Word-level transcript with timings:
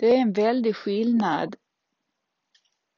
Det 0.00 0.16
är 0.16 0.20
en 0.20 0.32
väldig 0.32 0.76
skillnad 0.76 1.56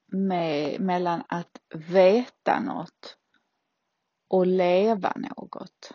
med, 0.07 0.81
mellan 0.81 1.23
att 1.29 1.61
veta 1.75 2.61
något 2.61 3.17
och 4.29 4.47
leva 4.47 5.13
något. 5.17 5.91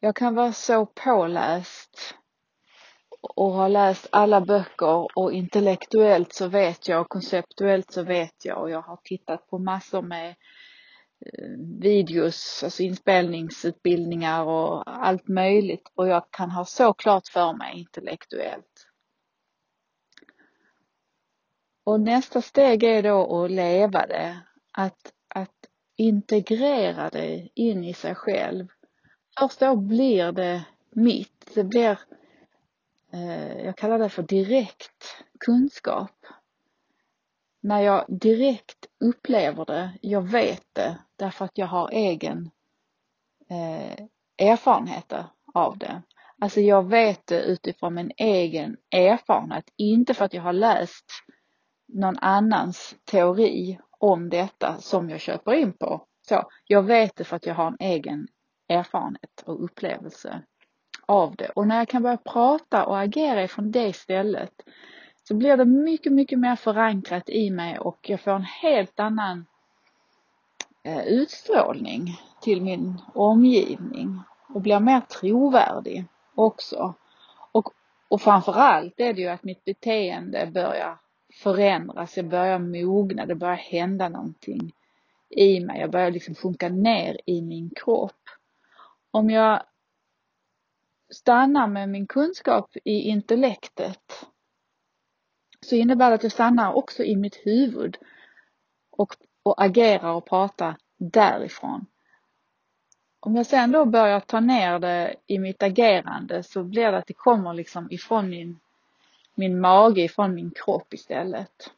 Jag 0.00 0.16
kan 0.16 0.34
vara 0.34 0.52
så 0.52 0.86
påläst 0.86 2.14
och 3.20 3.52
ha 3.52 3.68
läst 3.68 4.06
alla 4.12 4.40
böcker 4.40 5.18
och 5.18 5.32
intellektuellt 5.32 6.32
så 6.32 6.48
vet 6.48 6.88
jag 6.88 7.00
och 7.00 7.08
konceptuellt 7.08 7.92
så 7.92 8.02
vet 8.02 8.44
jag 8.44 8.60
och 8.60 8.70
jag 8.70 8.82
har 8.82 9.00
tittat 9.04 9.46
på 9.50 9.58
massor 9.58 10.02
med 10.02 10.28
eh, 11.26 11.48
videos, 11.80 12.62
alltså 12.64 12.82
inspelningsutbildningar 12.82 14.44
och 14.44 15.04
allt 15.06 15.28
möjligt 15.28 15.92
och 15.94 16.08
jag 16.08 16.30
kan 16.30 16.50
ha 16.50 16.64
så 16.64 16.92
klart 16.94 17.28
för 17.28 17.52
mig 17.52 17.78
intellektuellt. 17.78 18.89
Och 21.90 22.00
nästa 22.00 22.42
steg 22.42 22.82
är 22.82 23.02
då 23.02 23.44
att 23.44 23.50
leva 23.50 24.06
det, 24.06 24.40
att, 24.72 25.12
att 25.28 25.66
integrera 25.96 27.10
det 27.10 27.48
in 27.54 27.84
i 27.84 27.94
sig 27.94 28.14
själv. 28.14 28.68
Först 29.38 29.60
då 29.60 29.76
blir 29.76 30.32
det 30.32 30.64
mitt, 30.90 31.50
det 31.54 31.64
blir 31.64 31.98
Eh, 33.12 33.64
jag 33.64 33.76
kallar 33.76 33.98
det 33.98 34.08
för 34.08 34.22
direkt 34.22 35.24
kunskap. 35.40 36.26
När 37.60 37.80
jag 37.80 38.04
direkt 38.08 38.86
upplever 39.00 39.64
det, 39.64 39.90
jag 40.00 40.22
vet 40.22 40.66
det 40.72 40.98
därför 41.16 41.44
att 41.44 41.58
jag 41.58 41.66
har 41.66 41.90
egen 41.90 42.50
eh, 43.48 44.06
erfarenheter 44.48 45.24
av 45.54 45.78
det. 45.78 46.02
Alltså 46.38 46.60
jag 46.60 46.88
vet 46.88 47.26
det 47.26 47.42
utifrån 47.42 47.94
min 47.94 48.12
egen 48.16 48.76
erfarenhet, 48.90 49.64
inte 49.76 50.14
för 50.14 50.24
att 50.24 50.34
jag 50.34 50.42
har 50.42 50.52
läst 50.52 51.04
någon 51.92 52.18
annans 52.18 52.94
teori 53.04 53.78
om 53.98 54.28
detta 54.28 54.76
som 54.78 55.10
jag 55.10 55.20
köper 55.20 55.52
in 55.52 55.72
på. 55.72 56.06
Så, 56.28 56.42
jag 56.66 56.82
vet 56.82 57.16
det 57.16 57.24
för 57.24 57.36
att 57.36 57.46
jag 57.46 57.54
har 57.54 57.66
en 57.66 57.76
egen 57.80 58.28
erfarenhet 58.68 59.42
och 59.44 59.64
upplevelse 59.64 60.42
av 61.06 61.36
det. 61.36 61.48
Och 61.48 61.66
när 61.66 61.78
jag 61.78 61.88
kan 61.88 62.02
börja 62.02 62.16
prata 62.16 62.86
och 62.86 62.98
agera 62.98 63.42
ifrån 63.42 63.70
det 63.70 63.96
stället 63.96 64.52
så 65.28 65.34
blir 65.34 65.56
det 65.56 65.64
mycket, 65.64 66.12
mycket 66.12 66.38
mer 66.38 66.56
förankrat 66.56 67.28
i 67.28 67.50
mig 67.50 67.78
och 67.78 68.10
jag 68.10 68.20
får 68.20 68.30
en 68.30 68.42
helt 68.42 69.00
annan 69.00 69.46
eh, 70.84 71.04
utstrålning 71.04 72.20
till 72.40 72.62
min 72.62 73.02
omgivning 73.14 74.20
och 74.54 74.60
blir 74.60 74.80
mer 74.80 75.00
trovärdig 75.00 76.04
också. 76.34 76.94
Och, 77.52 77.68
och 78.08 78.20
framförallt 78.20 79.00
är 79.00 79.12
det 79.12 79.20
ju 79.20 79.28
att 79.28 79.44
mitt 79.44 79.64
beteende 79.64 80.50
börjar 80.54 80.98
förändras, 81.32 82.16
jag 82.16 82.28
börjar 82.28 82.58
mogna, 82.58 83.26
det 83.26 83.34
börjar 83.34 83.56
hända 83.56 84.08
någonting 84.08 84.72
i 85.30 85.60
mig, 85.60 85.80
jag 85.80 85.90
börjar 85.90 86.10
liksom 86.10 86.34
sjunka 86.34 86.68
ner 86.68 87.20
i 87.26 87.42
min 87.42 87.70
kropp. 87.70 88.22
Om 89.10 89.30
jag 89.30 89.62
stannar 91.10 91.66
med 91.66 91.88
min 91.88 92.06
kunskap 92.06 92.76
i 92.84 92.92
intellektet 92.92 94.26
så 95.60 95.74
innebär 95.74 96.08
det 96.08 96.14
att 96.14 96.22
jag 96.22 96.32
stannar 96.32 96.72
också 96.72 97.04
i 97.04 97.16
mitt 97.16 97.36
huvud 97.36 97.96
och, 98.90 99.14
och 99.42 99.62
agerar 99.62 100.12
och 100.12 100.28
pratar 100.28 100.76
därifrån. 100.98 101.86
Om 103.20 103.36
jag 103.36 103.46
sen 103.46 103.72
då 103.72 103.84
börjar 103.84 104.20
ta 104.20 104.40
ner 104.40 104.78
det 104.78 105.14
i 105.26 105.38
mitt 105.38 105.62
agerande 105.62 106.42
så 106.42 106.64
blir 106.64 106.92
det 106.92 106.98
att 106.98 107.06
det 107.06 107.14
kommer 107.14 107.54
liksom 107.54 107.90
ifrån 107.90 108.30
min, 108.30 108.60
min 109.34 109.60
mage, 109.60 110.02
ifrån 110.02 110.34
min 110.34 110.50
kropp 110.50 110.94
istället. 110.94 111.70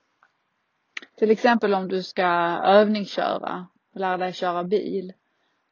Till 1.18 1.30
exempel 1.30 1.74
om 1.74 1.88
du 1.88 2.02
ska 2.02 2.26
övningsköra 2.64 3.66
lära 3.92 4.16
dig 4.16 4.32
köra 4.32 4.64
bil 4.64 5.12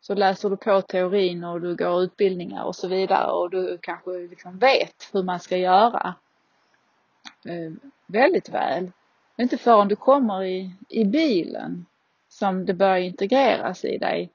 så 0.00 0.14
läser 0.14 0.50
du 0.50 0.56
på 0.56 0.82
teorin 0.82 1.44
och 1.44 1.60
du 1.60 1.76
går 1.76 2.02
utbildningar 2.02 2.64
och 2.64 2.76
så 2.76 2.88
vidare 2.88 3.32
och 3.32 3.50
du 3.50 3.78
kanske 3.82 4.10
liksom 4.10 4.58
vet 4.58 5.10
hur 5.12 5.22
man 5.22 5.40
ska 5.40 5.56
göra 5.56 6.14
eh, 7.44 7.72
väldigt 8.06 8.48
väl. 8.48 8.92
Men 9.36 9.44
inte 9.44 9.58
förrän 9.58 9.88
du 9.88 9.96
kommer 9.96 10.44
i, 10.44 10.74
i 10.88 11.04
bilen 11.04 11.86
som 12.28 12.66
det 12.66 12.74
börjar 12.74 12.98
integreras 12.98 13.84
i 13.84 13.98
dig 13.98 14.30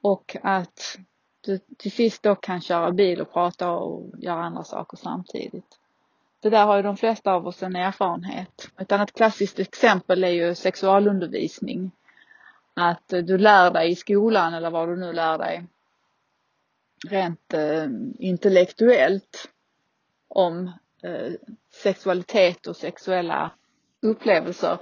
och 0.00 0.36
att 0.42 0.98
du 1.40 1.58
till 1.58 1.92
sist 1.92 2.22
då 2.22 2.34
kan 2.34 2.60
köra 2.60 2.90
bil 2.90 3.20
och 3.20 3.32
prata 3.32 3.70
och 3.70 4.10
göra 4.18 4.44
andra 4.44 4.64
saker 4.64 4.96
samtidigt. 4.96 5.78
Det 6.44 6.50
där 6.50 6.66
har 6.66 6.76
ju 6.76 6.82
de 6.82 6.96
flesta 6.96 7.32
av 7.32 7.46
oss 7.46 7.62
en 7.62 7.76
erfarenhet. 7.76 8.68
Ett 8.78 8.92
annat 8.92 9.12
klassiskt 9.12 9.58
exempel 9.58 10.24
är 10.24 10.28
ju 10.28 10.54
sexualundervisning 10.54 11.90
att 12.74 13.12
eh, 13.12 13.22
du 13.22 13.38
lär 13.38 13.70
dig 13.70 13.90
i 13.90 13.96
skolan 13.96 14.54
eller 14.54 14.70
vad 14.70 14.88
du 14.88 14.96
nu 14.96 15.12
lär 15.12 15.38
dig 15.38 15.64
rent 17.08 17.54
eh, 17.54 17.86
intellektuellt 18.18 19.48
om 20.28 20.72
eh, 21.02 21.32
sexualitet 21.82 22.66
och 22.66 22.76
sexuella 22.76 23.50
upplevelser. 24.02 24.78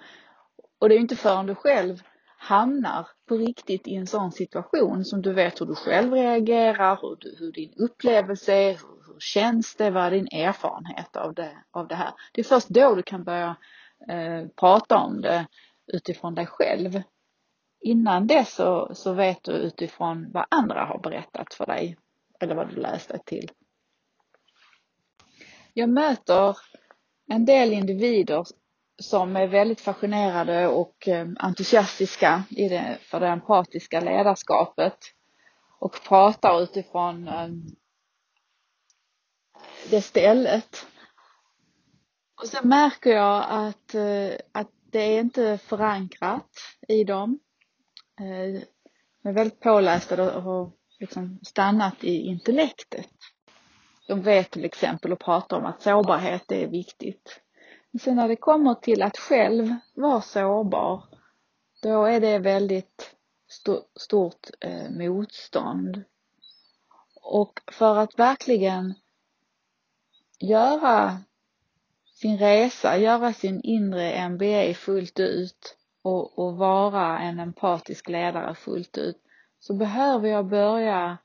Och 0.78 0.89
det 0.89 0.95
är 0.95 0.97
ju 0.97 1.03
inte 1.03 1.17
förrän 1.17 1.47
du 1.47 1.55
själv 1.55 2.03
hamnar 2.37 3.09
på 3.28 3.37
riktigt 3.37 3.89
i 3.89 3.95
en 3.95 4.06
sån 4.06 4.33
situation 4.33 5.05
som 5.05 5.22
du 5.22 5.33
vet 5.33 5.61
hur 5.61 5.67
du 5.67 5.75
själv 5.75 6.12
reagerar, 6.12 6.99
hur, 7.03 7.17
du, 7.21 7.37
hur 7.39 7.53
din 7.53 7.72
upplevelse 7.77 8.53
är, 8.55 8.72
hur 8.72 9.02
känns 9.19 9.75
det, 9.75 9.91
vad 9.91 10.05
är 10.05 10.11
din 10.11 10.28
erfarenhet 10.33 11.17
av 11.17 11.34
det, 11.34 11.53
av 11.71 11.89
det 11.89 11.95
här. 11.95 12.12
Det 12.33 12.41
är 12.41 12.45
först 12.45 12.69
då 12.69 12.95
du 12.95 13.03
kan 13.03 13.25
börja 13.25 13.56
eh, 14.09 14.49
prata 14.56 14.97
om 14.99 15.21
det 15.21 15.47
utifrån 15.93 16.34
dig 16.34 16.47
själv 16.47 17.03
innan 17.81 18.27
dess 18.27 18.55
så, 18.55 18.95
så 18.95 19.12
vet 19.12 19.43
du 19.43 19.53
utifrån 19.53 20.31
vad 20.33 20.47
andra 20.49 20.84
har 20.84 20.99
berättat 20.99 21.55
för 21.55 21.67
dig 21.67 21.97
eller 22.41 22.55
vad 22.55 22.69
du 22.69 22.77
läst 22.77 23.09
dig 23.09 23.21
till. 23.27 23.51
Jag 25.75 25.89
möter 25.89 26.56
en 27.27 27.45
del 27.45 27.72
individer 27.72 28.45
som 29.03 29.37
är 29.37 29.47
väldigt 29.47 29.81
fascinerade 29.81 30.69
och 30.69 31.09
eh, 31.09 31.28
entusiastiska 31.37 32.43
i 32.51 32.69
det, 32.69 32.99
för 33.01 33.21
det 33.21 33.28
empatiska 33.28 34.01
ledarskapet 34.01 34.99
och 35.78 35.97
pratar 36.09 36.62
utifrån 36.62 37.28
eh, 37.28 37.49
det 39.91 40.03
stället. 40.03 40.87
Och 42.43 42.48
sen 42.48 42.69
märker 42.69 43.10
jag 43.10 43.44
att, 43.48 43.94
eh, 43.94 44.32
att 44.53 44.70
det 44.91 45.00
är 45.00 45.20
inte 45.20 45.59
förankrat 45.59 46.50
i 46.88 47.04
dem. 47.04 47.38
Eh, 48.21 48.62
de 49.22 49.28
är 49.28 49.32
väldigt 49.32 49.60
pålästa 49.60 50.37
och 50.37 50.42
har 50.42 50.71
liksom 51.00 51.38
stannat 51.42 52.04
i 52.04 52.16
intellektet. 52.16 53.09
De 54.09 54.22
vet 54.22 54.50
till 54.50 54.65
exempel 54.65 55.12
och 55.12 55.21
pratar 55.21 55.56
om 55.56 55.66
att 55.66 55.82
sårbarhet 55.82 56.53
är 56.53 56.66
viktigt. 56.66 57.41
Men 57.91 58.00
sen 58.00 58.16
när 58.16 58.28
det 58.28 58.37
kommer 58.37 58.75
till 58.75 59.03
att 59.03 59.19
själv 59.19 59.75
vara 59.94 60.21
sårbar, 60.21 61.04
då 61.82 62.04
är 62.04 62.21
det 62.21 62.38
väldigt 62.38 63.15
stort 63.97 64.50
eh, 64.60 64.91
motstånd. 64.91 66.03
Och 67.15 67.60
för 67.72 67.97
att 67.97 68.19
verkligen 68.19 68.94
göra 70.42 71.19
sin 72.04 72.38
resa, 72.38 72.98
göra 72.98 73.32
sin 73.32 73.60
inre 73.60 74.28
MBA 74.28 74.75
fullt 74.75 75.20
ut 75.20 75.76
och, 76.03 76.38
och 76.38 76.56
vara 76.56 77.19
en 77.19 77.41
empatisk 77.41 78.08
ledare 78.08 78.54
fullt 78.54 78.98
ut 78.98 79.16
så 79.60 79.75
behöver 79.75 80.28
jag 80.28 80.47
börja 80.47 81.19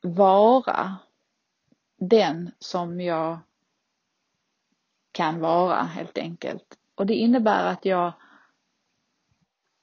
vara 0.00 0.96
den 1.98 2.50
som 2.58 3.00
jag 3.00 3.38
kan 5.12 5.40
vara 5.40 5.82
helt 5.82 6.18
enkelt. 6.18 6.78
Och 6.94 7.06
det 7.06 7.14
innebär 7.14 7.66
att 7.66 7.84
jag 7.84 8.12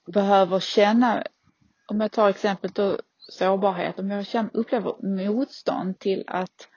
behöver 0.06 0.60
känna, 0.60 1.24
om 1.86 2.00
jag 2.00 2.12
tar 2.12 2.28
exemplet 2.28 2.74
då 2.74 2.98
sårbarhet, 3.18 3.98
om 3.98 4.10
jag 4.10 4.26
upplever 4.52 5.02
motstånd 5.02 5.98
till 5.98 6.24
att 6.26 6.68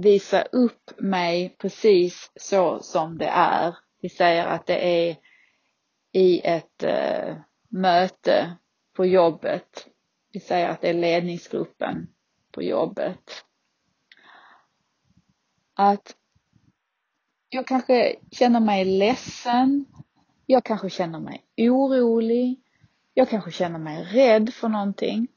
visa 0.00 0.42
upp 0.42 0.90
mig 0.98 1.56
precis 1.58 2.30
så 2.36 2.82
som 2.82 3.18
det 3.18 3.28
är 3.28 3.74
vi 4.00 4.08
säger 4.08 4.46
att 4.46 4.66
det 4.66 5.08
är 5.08 5.16
i 6.12 6.40
ett 6.44 6.82
eh, 6.82 7.36
möte 7.68 8.56
på 8.96 9.06
jobbet. 9.06 9.88
Vi 10.32 10.40
säger 10.40 10.68
att 10.68 10.80
det 10.80 10.88
är 10.88 10.94
ledningsgruppen 10.94 12.08
på 12.52 12.62
jobbet. 12.62 13.44
Att 15.74 16.16
jag 17.48 17.66
kanske 17.66 18.16
känner 18.30 18.60
mig 18.60 18.84
ledsen. 18.84 19.84
Jag 20.46 20.64
kanske 20.64 20.90
känner 20.90 21.20
mig 21.20 21.44
orolig. 21.56 22.60
Jag 23.14 23.28
kanske 23.28 23.50
känner 23.50 23.78
mig 23.78 24.04
rädd 24.04 24.54
för 24.54 24.68
någonting. 24.68 25.28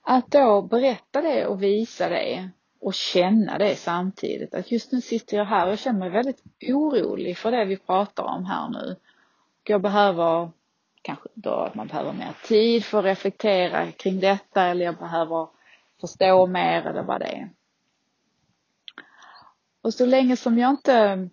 Att 0.00 0.30
då 0.30 0.62
berätta 0.62 1.20
det 1.20 1.46
och 1.46 1.62
visa 1.62 2.08
det 2.08 2.50
och 2.80 2.94
känna 2.94 3.58
det 3.58 3.76
samtidigt. 3.76 4.54
Att 4.54 4.72
just 4.72 4.92
nu 4.92 5.00
sitter 5.00 5.36
jag 5.36 5.44
här 5.44 5.66
och 5.66 5.72
jag 5.72 5.78
känner 5.78 5.98
mig 5.98 6.10
väldigt 6.10 6.42
orolig 6.62 7.38
för 7.38 7.50
det 7.50 7.64
vi 7.64 7.76
pratar 7.76 8.24
om 8.24 8.44
här 8.44 8.68
nu. 8.68 8.96
Jag 9.64 9.82
behöver 9.82 10.50
kanske 11.02 11.28
då 11.34 11.50
att 11.50 11.74
man 11.74 11.86
behöver 11.86 12.12
mer 12.12 12.34
tid 12.44 12.84
för 12.84 12.98
att 12.98 13.04
reflektera 13.04 13.92
kring 13.92 14.20
detta 14.20 14.62
eller 14.62 14.84
jag 14.84 14.96
behöver 14.96 15.48
förstå 16.00 16.46
mer 16.46 16.86
eller 16.86 17.02
vad 17.02 17.20
det 17.20 17.26
är. 17.26 17.50
Och 19.80 19.94
så 19.94 20.06
länge 20.06 20.36
som 20.36 20.58
jag 20.58 20.70
inte 20.70 21.28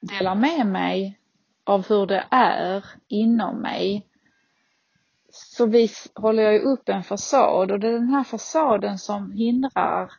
delar 0.00 0.34
med 0.34 0.66
mig 0.66 1.18
av 1.64 1.88
hur 1.88 2.06
det 2.06 2.24
är 2.30 2.84
inom 3.08 3.56
mig 3.56 4.07
så 5.38 5.66
vis, 5.66 6.10
håller 6.14 6.42
jag 6.42 6.52
ju 6.54 6.60
upp 6.60 6.88
en 6.88 7.02
fasad 7.02 7.70
och 7.70 7.80
det 7.80 7.88
är 7.88 7.92
den 7.92 8.08
här 8.08 8.24
fasaden 8.24 8.98
som 8.98 9.32
hindrar 9.32 10.12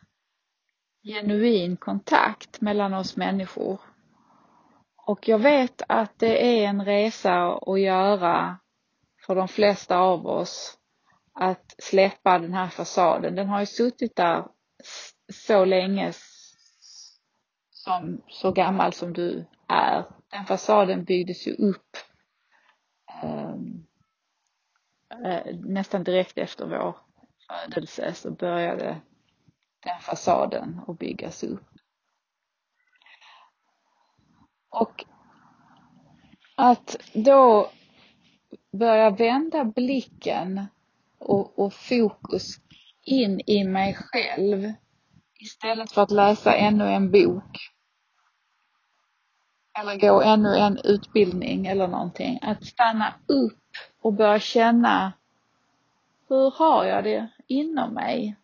genuin 1.02 1.76
kontakt 1.76 2.60
mellan 2.60 2.94
oss 2.94 3.16
människor. 3.16 3.80
Och 4.96 5.28
jag 5.28 5.38
vet 5.38 5.82
att 5.88 6.18
det 6.18 6.62
är 6.62 6.68
en 6.68 6.84
resa 6.84 7.52
att 7.52 7.80
göra 7.80 8.58
för 9.26 9.34
de 9.34 9.48
flesta 9.48 9.98
av 9.98 10.26
oss 10.26 10.78
att 11.34 11.74
släppa 11.78 12.38
den 12.38 12.54
här 12.54 12.68
fasaden. 12.68 13.34
Den 13.34 13.48
har 13.48 13.60
ju 13.60 13.66
suttit 13.66 14.16
där 14.16 14.44
så 15.32 15.64
länge 15.64 16.12
som 17.70 18.22
så 18.28 18.52
gammal 18.52 18.92
som 18.92 19.12
du 19.12 19.46
är. 19.68 20.04
Den 20.30 20.44
fasaden 20.46 21.04
byggdes 21.04 21.46
ju 21.46 21.54
upp 21.54 21.96
um, 23.22 23.79
Eh, 25.10 25.56
nästan 25.56 26.04
direkt 26.04 26.38
efter 26.38 26.66
vår 26.66 26.96
födelse 27.48 28.14
så 28.14 28.30
började 28.30 29.00
den 29.80 30.00
fasaden 30.00 30.80
att 30.86 30.98
byggas 30.98 31.44
upp. 31.44 31.68
Och 34.70 35.04
att 36.56 36.96
då 37.14 37.70
börja 38.72 39.10
vända 39.10 39.64
blicken 39.64 40.66
och, 41.18 41.58
och 41.58 41.74
fokus 41.74 42.56
in 43.02 43.40
i 43.46 43.64
mig 43.64 43.94
själv 43.94 44.72
istället 45.40 45.92
för 45.92 46.02
att 46.02 46.10
läsa 46.10 46.54
ännu 46.54 46.84
en 46.84 47.10
bok 47.10 47.58
eller 49.80 49.96
gå 49.96 50.22
ännu 50.22 50.56
en 50.56 50.78
utbildning 50.84 51.66
eller 51.66 51.88
någonting. 51.88 52.38
Att 52.42 52.64
stanna 52.64 53.14
upp 53.26 53.58
och 54.00 54.12
börja 54.12 54.40
känna 54.40 55.12
hur 56.28 56.50
har 56.50 56.84
jag 56.84 57.04
det 57.04 57.28
inom 57.46 57.94
mig? 57.94 58.36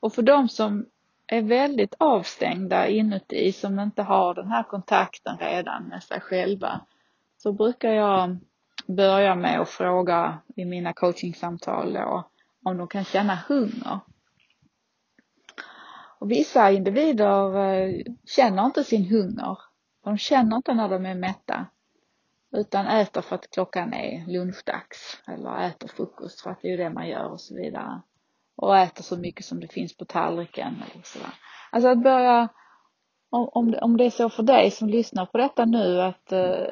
Och 0.00 0.12
för 0.12 0.22
de 0.22 0.48
som 0.48 0.86
är 1.26 1.42
väldigt 1.42 1.94
avstängda 1.98 2.86
inuti, 2.86 3.52
som 3.52 3.80
inte 3.80 4.02
har 4.02 4.34
den 4.34 4.50
här 4.50 4.62
kontakten 4.62 5.38
redan 5.38 5.84
med 5.84 6.02
sig 6.02 6.20
själva, 6.20 6.80
så 7.38 7.52
brukar 7.52 7.90
jag 7.90 8.36
börja 8.86 9.34
med 9.34 9.60
att 9.60 9.68
fråga 9.68 10.38
i 10.56 10.64
mina 10.64 10.92
coachingsamtal 10.92 11.92
då, 11.92 12.24
om 12.64 12.76
de 12.76 12.88
kan 12.88 13.04
känna 13.04 13.38
hunger. 13.48 13.98
Och 16.18 16.30
vissa 16.30 16.70
individer 16.70 17.56
eh, 17.56 18.04
känner 18.26 18.66
inte 18.66 18.84
sin 18.84 19.04
hunger. 19.04 19.58
De 20.04 20.18
känner 20.18 20.56
inte 20.56 20.74
när 20.74 20.88
de 20.88 21.06
är 21.06 21.14
mätta. 21.14 21.66
Utan 22.52 22.86
äter 22.86 23.20
för 23.20 23.34
att 23.34 23.50
klockan 23.50 23.94
är 23.94 24.26
lunchdags. 24.26 25.22
Eller 25.26 25.68
äter 25.68 25.88
frukost 25.88 26.40
för 26.40 26.50
att 26.50 26.62
det 26.62 26.72
är 26.72 26.78
det 26.78 26.90
man 26.90 27.08
gör 27.08 27.30
och 27.30 27.40
så 27.40 27.54
vidare. 27.54 28.00
Och 28.56 28.78
äter 28.78 29.02
så 29.02 29.16
mycket 29.16 29.44
som 29.44 29.60
det 29.60 29.68
finns 29.68 29.96
på 29.96 30.04
tallriken 30.04 30.82
eller 30.92 31.02
sådär. 31.02 31.34
Alltså 31.70 31.88
att 31.88 32.02
börja, 32.02 32.48
om, 33.30 33.74
om 33.80 33.96
det 33.96 34.04
är 34.04 34.10
så 34.10 34.30
för 34.30 34.42
dig 34.42 34.70
som 34.70 34.88
lyssnar 34.88 35.26
på 35.26 35.38
detta 35.38 35.64
nu 35.64 36.02
att, 36.02 36.32
eh, 36.32 36.66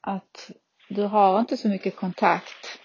att 0.00 0.50
du 0.88 1.02
har 1.02 1.40
inte 1.40 1.56
så 1.56 1.68
mycket 1.68 1.96
kontakt 1.96 2.80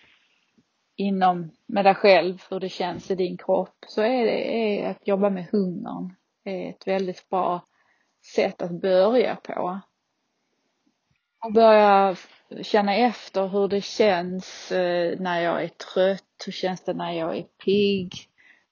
inom 0.96 1.52
med 1.66 1.86
dig 1.86 1.96
själv, 1.96 2.44
hur 2.50 2.60
det 2.60 2.70
känns 2.70 3.12
i 3.12 3.16
din 3.16 3.38
kropp, 3.38 3.76
så 3.88 4.02
är 4.02 4.26
det 4.26 4.54
är 4.56 4.90
att 4.90 5.08
jobba 5.08 5.30
med 5.30 5.48
hungern 5.52 6.16
Det 6.44 6.66
är 6.66 6.70
ett 6.70 6.88
väldigt 6.88 7.30
bra 7.30 7.62
sätt 8.22 8.62
att 8.62 8.82
börja 8.82 9.36
på. 9.36 9.80
Och 11.46 11.54
börja 11.54 12.16
känna 12.62 12.96
efter 12.96 13.48
hur 13.48 13.68
det 13.68 13.82
känns 13.82 14.72
eh, 14.72 15.20
när 15.20 15.42
jag 15.42 15.64
är 15.64 15.68
trött, 15.68 16.44
hur 16.46 16.52
känns 16.52 16.82
det 16.84 16.94
när 16.94 17.12
jag 17.12 17.38
är 17.38 17.44
pigg, 17.44 18.14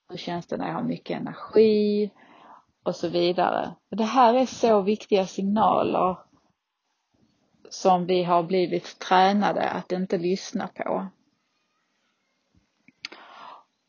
hur 0.09 0.17
känns 0.17 0.47
det 0.47 0.57
när 0.57 0.67
jag 0.67 0.73
har 0.73 0.83
mycket 0.83 1.19
energi 1.19 2.11
och 2.83 2.95
så 2.95 3.07
vidare. 3.07 3.75
Det 3.89 4.03
här 4.03 4.33
är 4.33 4.45
så 4.45 4.81
viktiga 4.81 5.25
signaler 5.25 6.17
som 7.69 8.05
vi 8.05 8.23
har 8.23 8.43
blivit 8.43 8.99
tränade 8.99 9.69
att 9.69 9.91
inte 9.91 10.17
lyssna 10.17 10.67
på. 10.67 11.07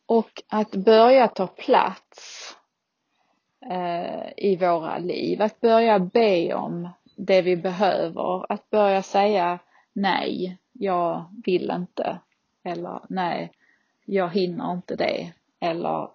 Och 0.07 0.43
att 0.49 0.71
börja 0.71 1.29
ta 1.29 1.47
plats 1.47 2.57
eh, 3.71 4.33
i 4.37 4.57
våra 4.57 4.99
liv, 4.99 5.43
att 5.43 5.61
börja 5.61 5.99
be 5.99 6.55
om 6.55 6.89
det 7.17 7.43
vi 7.43 7.57
behöver, 7.57 8.53
att 8.53 8.71
börja 8.71 9.03
säga 9.03 9.59
nej, 9.93 10.59
jag 10.73 11.25
vill 11.45 11.71
inte 11.71 12.19
eller 12.65 13.01
nej, 13.09 13.53
jag 14.05 14.31
hinner 14.31 14.73
inte 14.73 14.97
det 14.97 15.33
eller 15.61 16.09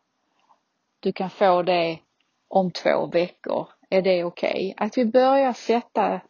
du 1.00 1.12
kan 1.12 1.30
få 1.30 1.62
det 1.62 2.00
om 2.47 2.71
två 2.71 3.06
veckor, 3.06 3.68
är 3.89 4.01
det 4.01 4.24
okej? 4.24 4.74
Okay? 4.74 4.86
Att 4.88 4.97
vi 4.97 5.06
börjar 5.06 5.53
sätta 5.53 6.21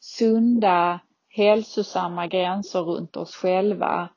sunda, 0.00 1.00
hälsosamma 1.28 2.26
gränser 2.26 2.80
runt 2.80 3.16
oss 3.16 3.34
själva 3.34 4.08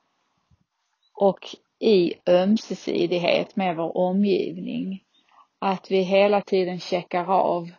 och 1.14 1.56
i 1.80 2.14
ömsesidighet 2.28 3.56
med 3.56 3.76
vår 3.76 3.98
omgivning. 3.98 5.04
Att 5.60 5.92
vi 5.92 6.02
hela 6.02 6.42
tiden 6.42 6.80
checkar 6.80 7.32
av 7.32 7.72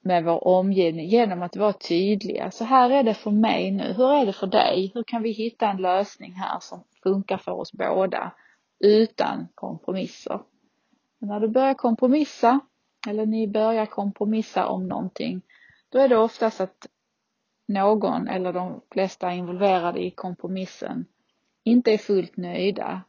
med 0.00 0.24
vår 0.24 0.46
omgivning 0.46 1.06
genom 1.06 1.42
att 1.42 1.56
vara 1.56 1.72
tydliga. 1.72 2.50
Så 2.50 2.64
här 2.64 2.90
är 2.90 3.02
det 3.02 3.14
för 3.14 3.30
mig 3.30 3.70
nu. 3.70 3.92
Hur 3.92 4.12
är 4.12 4.26
det 4.26 4.32
för 4.32 4.46
dig? 4.46 4.90
Hur 4.94 5.02
kan 5.02 5.22
vi 5.22 5.30
hitta 5.30 5.70
en 5.70 5.76
lösning 5.76 6.32
här 6.32 6.58
som 6.60 6.84
funkar 7.02 7.36
för 7.36 7.52
oss 7.52 7.72
båda 7.72 8.32
utan 8.78 9.48
kompromisser? 9.54 10.40
Men 11.18 11.28
när 11.28 11.40
du 11.40 11.48
börjar 11.48 11.74
kompromissa 11.74 12.60
eller 13.08 13.26
ni 13.26 13.48
börjar 13.48 13.86
kompromissa 13.86 14.66
om 14.66 14.88
någonting, 14.88 15.42
då 15.88 15.98
är 15.98 16.08
det 16.08 16.18
oftast 16.18 16.60
att 16.60 16.86
någon 17.68 18.28
eller 18.28 18.52
de 18.52 18.80
flesta 18.90 19.32
involverade 19.32 20.04
i 20.04 20.10
kompromissen 20.10 21.06
inte 21.64 21.92
är 21.92 21.98
fullt 21.98 22.36
nöjda. 22.36 23.02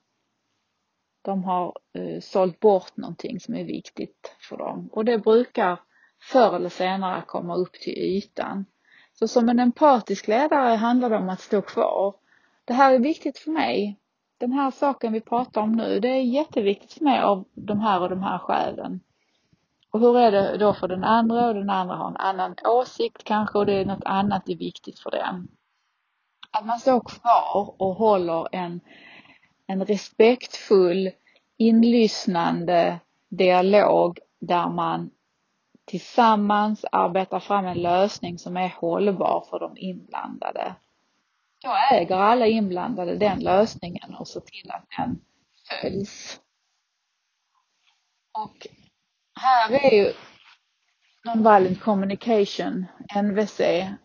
De 1.29 1.43
har 1.43 1.73
eh, 1.93 2.19
sålt 2.19 2.59
bort 2.59 2.97
någonting 2.97 3.39
som 3.39 3.55
är 3.55 3.63
viktigt 3.63 4.35
för 4.49 4.57
dem 4.57 4.89
och 4.91 5.05
det 5.05 5.17
brukar 5.17 5.79
förr 6.21 6.55
eller 6.55 6.69
senare 6.69 7.23
komma 7.27 7.55
upp 7.55 7.73
till 7.73 7.93
ytan. 7.93 8.65
Så 9.13 9.27
som 9.27 9.49
en 9.49 9.59
empatisk 9.59 10.27
ledare 10.27 10.75
handlar 10.75 11.09
det 11.09 11.17
om 11.17 11.29
att 11.29 11.41
stå 11.41 11.61
kvar. 11.61 12.15
Det 12.65 12.73
här 12.73 12.93
är 12.93 12.99
viktigt 12.99 13.37
för 13.37 13.51
mig. 13.51 13.99
Den 14.37 14.51
här 14.51 14.71
saken 14.71 15.13
vi 15.13 15.21
pratar 15.21 15.61
om 15.61 15.71
nu, 15.71 15.99
det 15.99 16.07
är 16.07 16.21
jätteviktigt 16.21 16.93
för 16.93 17.03
mig 17.03 17.19
av 17.19 17.45
de 17.53 17.79
här 17.79 18.01
och 18.01 18.09
de 18.09 18.23
här 18.23 18.37
skälen. 18.37 18.99
Och 19.91 19.99
hur 19.99 20.17
är 20.17 20.31
det 20.31 20.57
då 20.57 20.73
för 20.73 20.87
den 20.87 21.03
andra 21.03 21.47
och 21.47 21.53
den 21.53 21.69
andra 21.69 21.95
har 21.95 22.07
en 22.07 22.17
annan 22.17 22.55
åsikt 22.67 23.23
kanske 23.23 23.57
och 23.57 23.65
det 23.65 23.73
är 23.73 23.85
något 23.85 24.05
annat 24.05 24.49
är 24.49 24.55
viktigt 24.55 24.99
för 24.99 25.11
den. 25.11 25.47
Att 26.51 26.65
man 26.65 26.79
står 26.79 26.99
kvar 26.99 27.75
och 27.77 27.95
håller 27.95 28.47
en, 28.51 28.81
en 29.69 29.85
respektfull, 29.85 31.11
inlyssnande 31.57 32.99
dialog 33.29 34.19
där 34.39 34.69
man 34.69 35.11
tillsammans 35.85 36.85
arbetar 36.91 37.39
fram 37.39 37.65
en 37.65 37.81
lösning 37.81 38.39
som 38.39 38.57
är 38.57 38.69
hållbar 38.69 39.45
för 39.49 39.59
de 39.59 39.77
inblandade. 39.77 40.75
Då 41.63 41.75
äger 41.91 42.15
alla 42.15 42.47
inblandade 42.47 43.15
den 43.15 43.39
lösningen 43.39 44.15
och 44.15 44.27
ser 44.27 44.39
till 44.39 44.71
att 44.71 44.85
den 44.97 45.21
följs. 45.81 46.39
Och 48.31 48.67
här 49.39 49.71
är 49.71 49.91
ju 49.91 50.13
Nonviolent 51.25 51.81
Communication, 51.81 52.85
NVC, 53.23 53.59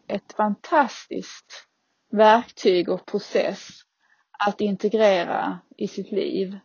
ett 0.08 0.32
fantastiskt 0.36 1.68
verktyg 2.10 2.88
och 2.88 3.06
process 3.06 3.84
att 4.38 4.60
integrera 4.60 5.58
i 5.76 5.88
sitt 5.88 6.12
liv. 6.12 6.58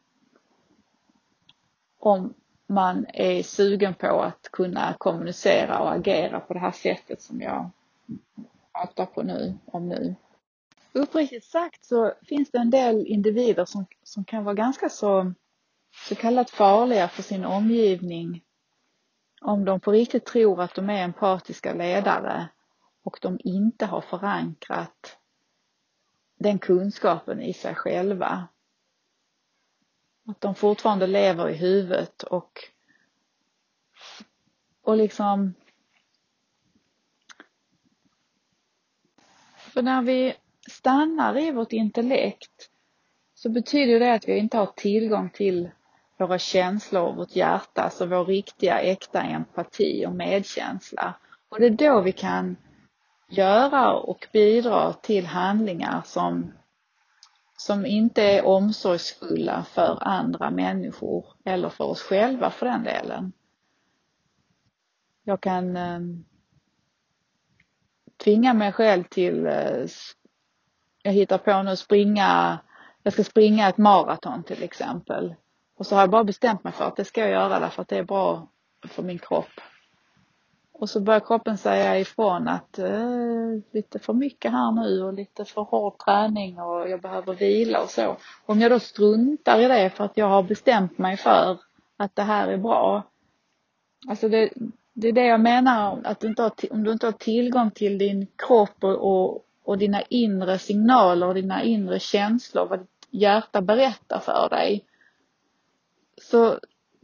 Om 2.00 2.34
man 2.68 3.06
är 3.14 3.44
sugen 3.44 3.94
på 3.94 4.22
att 4.22 4.50
kunna 4.52 4.96
kommunicera 4.98 5.80
och 5.80 5.92
agera 5.92 6.40
på 6.40 6.54
det 6.54 6.60
här 6.60 6.72
sättet 6.72 7.22
som 7.22 7.42
jag 7.42 7.70
pratar 8.74 9.06
på 9.06 9.24
nu, 9.24 9.58
om 9.66 9.90
nu. 9.90 10.16
Uppriktigt 10.94 11.46
sagt 11.46 11.86
så 11.86 12.14
finns 12.24 12.52
det 12.52 12.58
en 12.58 12.70
del 12.70 13.08
individer 13.08 13.66
som, 13.66 13.86
som 14.04 14.26
kan 14.26 14.44
vara 14.44 14.56
ganska 14.56 14.90
så 14.90 15.34
så 16.08 16.16
kallat 16.16 16.50
farliga 16.50 17.08
för 17.08 17.24
sin 17.24 17.46
omgivning 17.46 18.42
om 19.42 19.66
de 19.66 19.80
på 19.80 19.92
riktigt 19.92 20.26
tror 20.26 20.62
att 20.62 20.76
de 20.76 20.90
är 20.90 21.04
empatiska 21.04 21.74
ledare 21.74 22.48
och 23.04 23.20
de 23.22 23.40
inte 23.44 23.86
har 23.86 24.02
förankrat 24.02 25.18
den 26.40 26.60
kunskapen 26.60 27.42
i 27.42 27.54
sig 27.54 27.76
själva. 27.76 28.48
Att 30.28 30.42
de 30.42 30.56
fortfarande 30.56 31.08
lever 31.08 31.50
i 31.50 31.54
huvudet 31.54 32.24
och, 32.24 32.60
och 34.82 34.98
liksom 34.98 35.54
För 39.58 39.82
när 39.82 40.02
vi 40.02 40.34
stannar 40.70 41.38
i 41.38 41.52
vårt 41.52 41.74
intellekt 41.74 42.70
så 43.34 43.50
betyder 43.50 44.00
det 44.00 44.14
att 44.14 44.28
vi 44.28 44.38
inte 44.38 44.58
har 44.58 44.66
tillgång 44.66 45.30
till 45.30 45.70
våra 46.18 46.40
känslor 46.40 47.02
och 47.02 47.16
vårt 47.16 47.36
hjärta, 47.36 47.82
alltså 47.82 48.06
vår 48.06 48.26
riktiga 48.26 48.80
äkta 48.80 49.22
empati 49.22 50.06
och 50.06 50.16
medkänsla. 50.16 51.14
Och 51.50 51.60
det 51.60 51.66
är 51.66 51.70
då 51.70 52.02
vi 52.02 52.12
kan 52.12 52.56
göra 53.30 53.94
och 53.94 54.28
bidra 54.34 54.94
till 54.94 55.26
handlingar 55.26 56.02
som, 56.06 56.54
som 57.58 57.86
inte 57.86 58.22
är 58.22 58.46
omsorgsfulla 58.46 59.64
för 59.64 59.98
andra 60.02 60.52
människor 60.52 61.26
eller 61.46 61.70
för 61.70 61.84
oss 61.84 62.02
själva 62.02 62.50
för 62.50 62.66
den 62.66 62.84
delen. 62.84 63.32
Jag 65.24 65.42
kan 65.42 65.78
eh, 65.78 66.00
tvinga 68.24 68.54
mig 68.54 68.72
själv 68.72 69.04
till, 69.04 69.46
eh, 69.46 69.86
jag 71.04 71.12
hittar 71.12 71.38
på 71.38 71.64
nu 71.64 71.76
springa, 71.76 72.60
jag 73.04 73.14
ska 73.14 73.24
springa 73.24 73.70
ett 73.70 73.78
maraton 73.78 74.44
till 74.44 74.64
exempel. 74.64 75.36
Och 75.76 75.86
så 75.86 75.96
har 75.96 76.02
jag 76.02 76.10
bara 76.10 76.24
bestämt 76.24 76.64
mig 76.64 76.74
för 76.74 76.86
att 76.86 76.96
det 76.96 77.06
ska 77.06 77.22
jag 77.22 77.30
göra 77.30 77.60
därför 77.60 77.82
att 77.82 77.88
det 77.88 77.98
är 77.98 78.04
bra 78.04 78.48
för 78.88 79.04
min 79.04 79.20
kropp. 79.20 79.62
Och 80.80 80.90
så 80.90 81.00
börjar 81.00 81.20
kroppen 81.20 81.58
säga 81.58 82.00
ifrån 82.00 82.48
att 82.48 82.80
eh, 82.80 83.60
lite 83.72 84.00
för 84.00 84.14
mycket 84.14 84.52
här 84.52 84.72
nu 84.72 85.04
och 85.04 85.14
lite 85.14 85.46
för 85.46 85.62
hård 85.62 85.98
träning 85.98 86.60
och 86.60 86.90
jag 86.90 87.02
behöver 87.02 87.34
vila 87.34 87.82
och 87.82 87.90
så. 87.90 88.18
Om 88.46 88.62
jag 88.62 88.72
då 88.72 88.80
struntar 88.80 89.60
i 89.60 89.68
det 89.68 89.90
för 89.90 90.04
att 90.04 90.18
jag 90.18 90.30
har 90.30 90.44
bestämt 90.44 90.98
mig 90.98 91.18
för 91.18 91.58
att 91.98 92.16
det 92.16 92.22
här 92.22 92.48
är 92.48 92.58
bra. 92.58 93.04
Alltså 94.08 94.30
det, 94.30 94.50
det 94.94 95.08
är 95.08 95.14
det 95.14 95.26
jag 95.26 95.42
menar, 95.42 96.02
att 96.04 96.20
du 96.20 96.28
inte 96.28 96.42
har, 96.42 96.52
om 96.72 96.84
du 96.84 96.92
inte 96.92 97.08
har 97.08 97.12
tillgång 97.12 97.72
till 97.72 97.98
din 97.98 98.28
kropp 98.36 98.84
och, 98.84 99.12
och, 99.12 99.46
och 99.64 99.78
dina 99.78 100.02
inre 100.02 100.60
signaler 100.60 101.28
och 101.28 101.36
dina 101.36 101.64
inre 101.64 102.00
känslor, 102.00 102.66
vad 102.66 102.80
ditt 102.80 103.08
hjärta 103.10 103.62
berättar 103.62 104.20
för 104.20 104.50
dig. 104.50 104.86
Så 106.22 106.60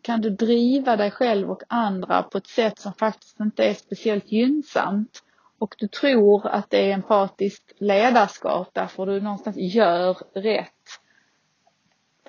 kan 0.05 0.21
du 0.21 0.29
driva 0.29 0.95
dig 0.95 1.11
själv 1.11 1.51
och 1.51 1.63
andra 1.67 2.23
på 2.23 2.37
ett 2.37 2.47
sätt 2.47 2.79
som 2.79 2.93
faktiskt 2.93 3.39
inte 3.39 3.63
är 3.63 3.73
speciellt 3.73 4.31
gynnsamt. 4.31 5.23
Och 5.59 5.75
du 5.77 5.87
tror 5.87 6.47
att 6.47 6.69
det 6.69 6.77
är 6.77 6.93
empatiskt 6.93 7.71
ledarskap 7.77 8.69
därför 8.73 9.05
du 9.05 9.21
någonstans 9.21 9.57
gör 9.57 10.17
rätt. 10.33 10.99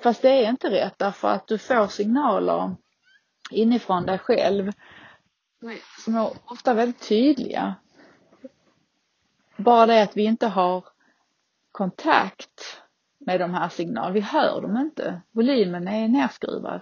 Fast 0.03 0.23
det 0.23 0.29
är 0.29 0.51
inte 0.51 0.71
rätt 0.71 0.99
därför 0.99 1.29
att 1.29 1.49
du 1.49 1.59
får 1.59 1.87
signaler 1.87 2.75
inifrån 3.51 4.07
dig 4.07 4.19
själv 4.19 4.73
som 6.05 6.17
är 6.17 6.31
ofta 6.45 6.75
väldigt 6.75 7.09
tydliga. 7.09 7.75
Bara 9.57 9.87
det 9.87 10.03
att 10.03 10.17
vi 10.17 10.25
inte 10.25 10.47
har 10.47 10.85
kontakt 11.73 12.83
med 13.19 13.41
de 13.41 13.55
här 13.55 13.69
signalerna. 13.69 14.15
Vi 14.15 14.21
hör 14.21 14.61
dem 14.61 14.77
inte. 14.77 15.21
Volymen 15.31 15.89
är 15.89 16.09
nerskruvad. 16.09 16.81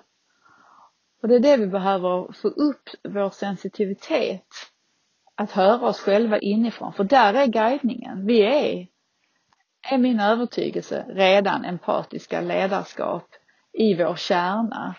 Och 1.24 1.28
det 1.28 1.34
är 1.34 1.40
det 1.40 1.56
vi 1.56 1.66
behöver 1.66 2.32
få 2.32 2.48
upp 2.48 2.88
vår 3.02 3.30
sensitivitet. 3.30 4.46
Att 5.34 5.50
höra 5.50 5.88
oss 5.88 6.00
själva 6.00 6.38
inifrån, 6.38 6.92
för 6.92 7.04
där 7.04 7.34
är 7.34 7.46
guidningen. 7.46 8.26
Vi 8.26 8.42
är, 8.42 8.88
är 9.92 9.98
min 9.98 10.20
övertygelse, 10.20 11.06
redan 11.08 11.64
empatiska 11.64 12.40
ledarskap 12.40 13.28
i 13.72 13.94
vår 13.94 14.16
kärna. 14.16 14.94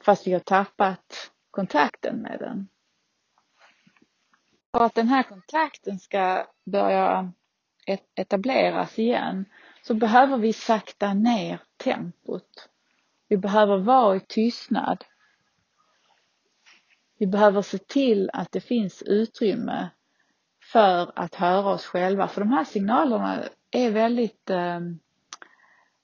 Fast 0.00 0.26
vi 0.26 0.32
har 0.32 0.40
tappat 0.40 1.30
kontakten 1.50 2.16
med 2.16 2.38
den. 2.40 2.68
För 4.72 4.84
att 4.84 4.94
den 4.94 5.08
här 5.08 5.22
kontakten 5.22 5.98
ska 5.98 6.46
börja 6.66 7.32
e- 7.86 7.98
etableras 8.14 8.98
igen 8.98 9.44
så 9.82 9.94
behöver 9.94 10.38
vi 10.38 10.52
sakta 10.52 11.14
ner 11.14 11.60
tempot. 11.76 12.68
Vi 13.34 13.38
behöver 13.38 13.76
vara 13.76 14.16
i 14.16 14.20
tystnad. 14.20 15.04
Vi 17.18 17.26
behöver 17.26 17.62
se 17.62 17.78
till 17.78 18.30
att 18.32 18.52
det 18.52 18.60
finns 18.60 19.02
utrymme 19.02 19.90
för 20.72 21.12
att 21.16 21.34
höra 21.34 21.68
oss 21.68 21.86
själva. 21.86 22.28
För 22.28 22.40
de 22.40 22.50
här 22.50 22.64
signalerna 22.64 23.44
är 23.70 23.90
väldigt, 23.90 24.50
eh, 24.50 24.80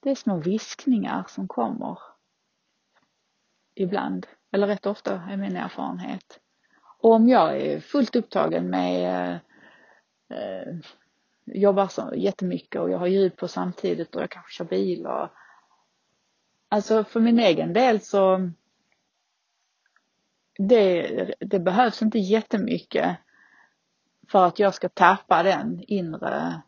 det 0.00 0.10
är 0.10 0.14
små 0.14 0.36
viskningar 0.36 1.24
som 1.28 1.48
kommer 1.48 1.98
ibland 3.74 4.26
eller 4.52 4.66
rätt 4.66 4.86
ofta 4.86 5.22
är 5.30 5.36
min 5.36 5.56
erfarenhet. 5.56 6.40
Och 6.98 7.12
om 7.12 7.28
jag 7.28 7.56
är 7.56 7.80
fullt 7.80 8.16
upptagen 8.16 8.70
med 8.70 9.14
eh, 9.14 9.38
eh, 10.38 10.74
jobbar 11.44 11.88
så 11.88 12.12
jättemycket 12.16 12.80
och 12.80 12.90
jag 12.90 12.98
har 12.98 13.06
ljud 13.06 13.36
på 13.36 13.48
samtidigt 13.48 14.14
och 14.14 14.22
jag 14.22 14.30
kanske 14.30 14.52
kör 14.52 14.64
bil 14.64 15.06
och 15.06 15.28
alltså 16.70 17.04
för 17.04 17.20
min 17.20 17.38
egen 17.38 17.72
del 17.72 18.00
så 18.00 18.50
det, 20.58 21.34
det 21.40 21.60
behövs 21.60 22.02
inte 22.02 22.18
jättemycket 22.18 23.16
för 24.28 24.46
att 24.46 24.58
jag 24.58 24.74
ska 24.74 24.88
tappa 24.88 25.42
den 25.42 25.84
inre 25.86 26.62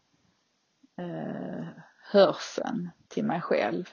eh, 0.98 1.66
hörseln 2.12 2.90
till 3.08 3.24
mig 3.24 3.40
själv. 3.40 3.90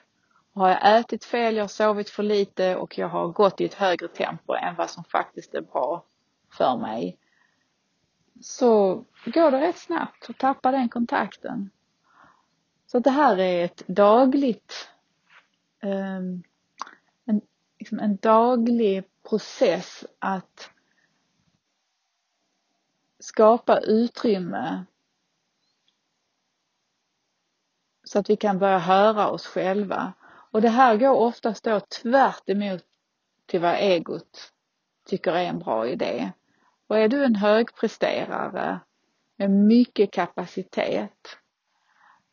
Har 0.54 0.68
jag 0.68 0.98
ätit 0.98 1.24
fel, 1.24 1.56
jag 1.56 1.62
har 1.64 1.68
sovit 1.68 2.10
för 2.10 2.22
lite 2.22 2.76
och 2.76 2.98
jag 2.98 3.08
har 3.08 3.28
gått 3.28 3.60
i 3.60 3.64
ett 3.64 3.74
högre 3.74 4.08
tempo 4.08 4.54
än 4.54 4.74
vad 4.74 4.90
som 4.90 5.04
faktiskt 5.04 5.54
är 5.54 5.60
bra 5.60 6.04
för 6.52 6.76
mig. 6.76 7.18
Så 8.40 8.94
går 9.24 9.50
det 9.50 9.60
rätt 9.60 9.78
snabbt 9.78 10.30
att 10.30 10.38
tappa 10.38 10.70
den 10.70 10.88
kontakten. 10.88 11.70
Så 12.86 12.98
det 12.98 13.10
här 13.10 13.38
är 13.38 13.64
ett 13.64 13.86
dagligt, 13.86 14.88
Ehm, 15.82 16.42
en, 17.24 17.40
liksom 17.78 17.98
en 17.98 18.16
daglig 18.16 19.04
process 19.28 20.04
att 20.18 20.70
skapa 23.18 23.80
utrymme 23.80 24.84
så 28.04 28.18
att 28.18 28.30
vi 28.30 28.36
kan 28.36 28.58
börja 28.58 28.78
höra 28.78 29.28
oss 29.28 29.46
själva 29.46 30.12
och 30.50 30.62
det 30.62 30.68
här 30.68 30.96
går 30.96 31.14
oftast 31.14 31.64
då 31.64 31.80
tvärt 31.80 32.48
emot 32.48 32.84
till 33.46 33.60
vad 33.60 33.74
egot 33.74 34.52
tycker 35.04 35.32
är 35.32 35.44
en 35.44 35.58
bra 35.58 35.88
idé. 35.88 36.32
Och 36.86 36.98
är 36.98 37.08
du 37.08 37.24
en 37.24 37.34
högpresterare 37.34 38.80
med 39.36 39.50
mycket 39.50 40.12
kapacitet 40.12 41.38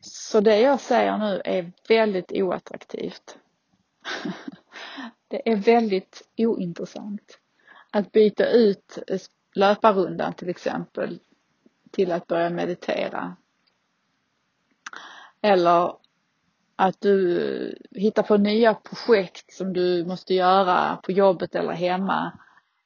så 0.07 0.39
det 0.39 0.59
jag 0.59 0.79
säger 0.79 1.17
nu 1.17 1.41
är 1.45 1.71
väldigt 1.87 2.31
oattraktivt. 2.31 3.37
Det 5.27 5.49
är 5.49 5.55
väldigt 5.55 6.29
ointressant 6.37 7.39
att 7.91 8.11
byta 8.11 8.49
ut 8.49 8.97
löparrundan 9.55 10.33
till 10.33 10.49
exempel 10.49 11.19
till 11.91 12.11
att 12.11 12.27
börja 12.27 12.49
meditera. 12.49 13.35
Eller 15.41 15.93
att 16.75 17.01
du 17.01 17.77
hittar 17.91 18.23
på 18.23 18.37
nya 18.37 18.73
projekt 18.73 19.53
som 19.53 19.73
du 19.73 20.05
måste 20.05 20.33
göra 20.33 20.95
på 21.03 21.11
jobbet 21.11 21.55
eller 21.55 21.73
hemma. 21.73 22.39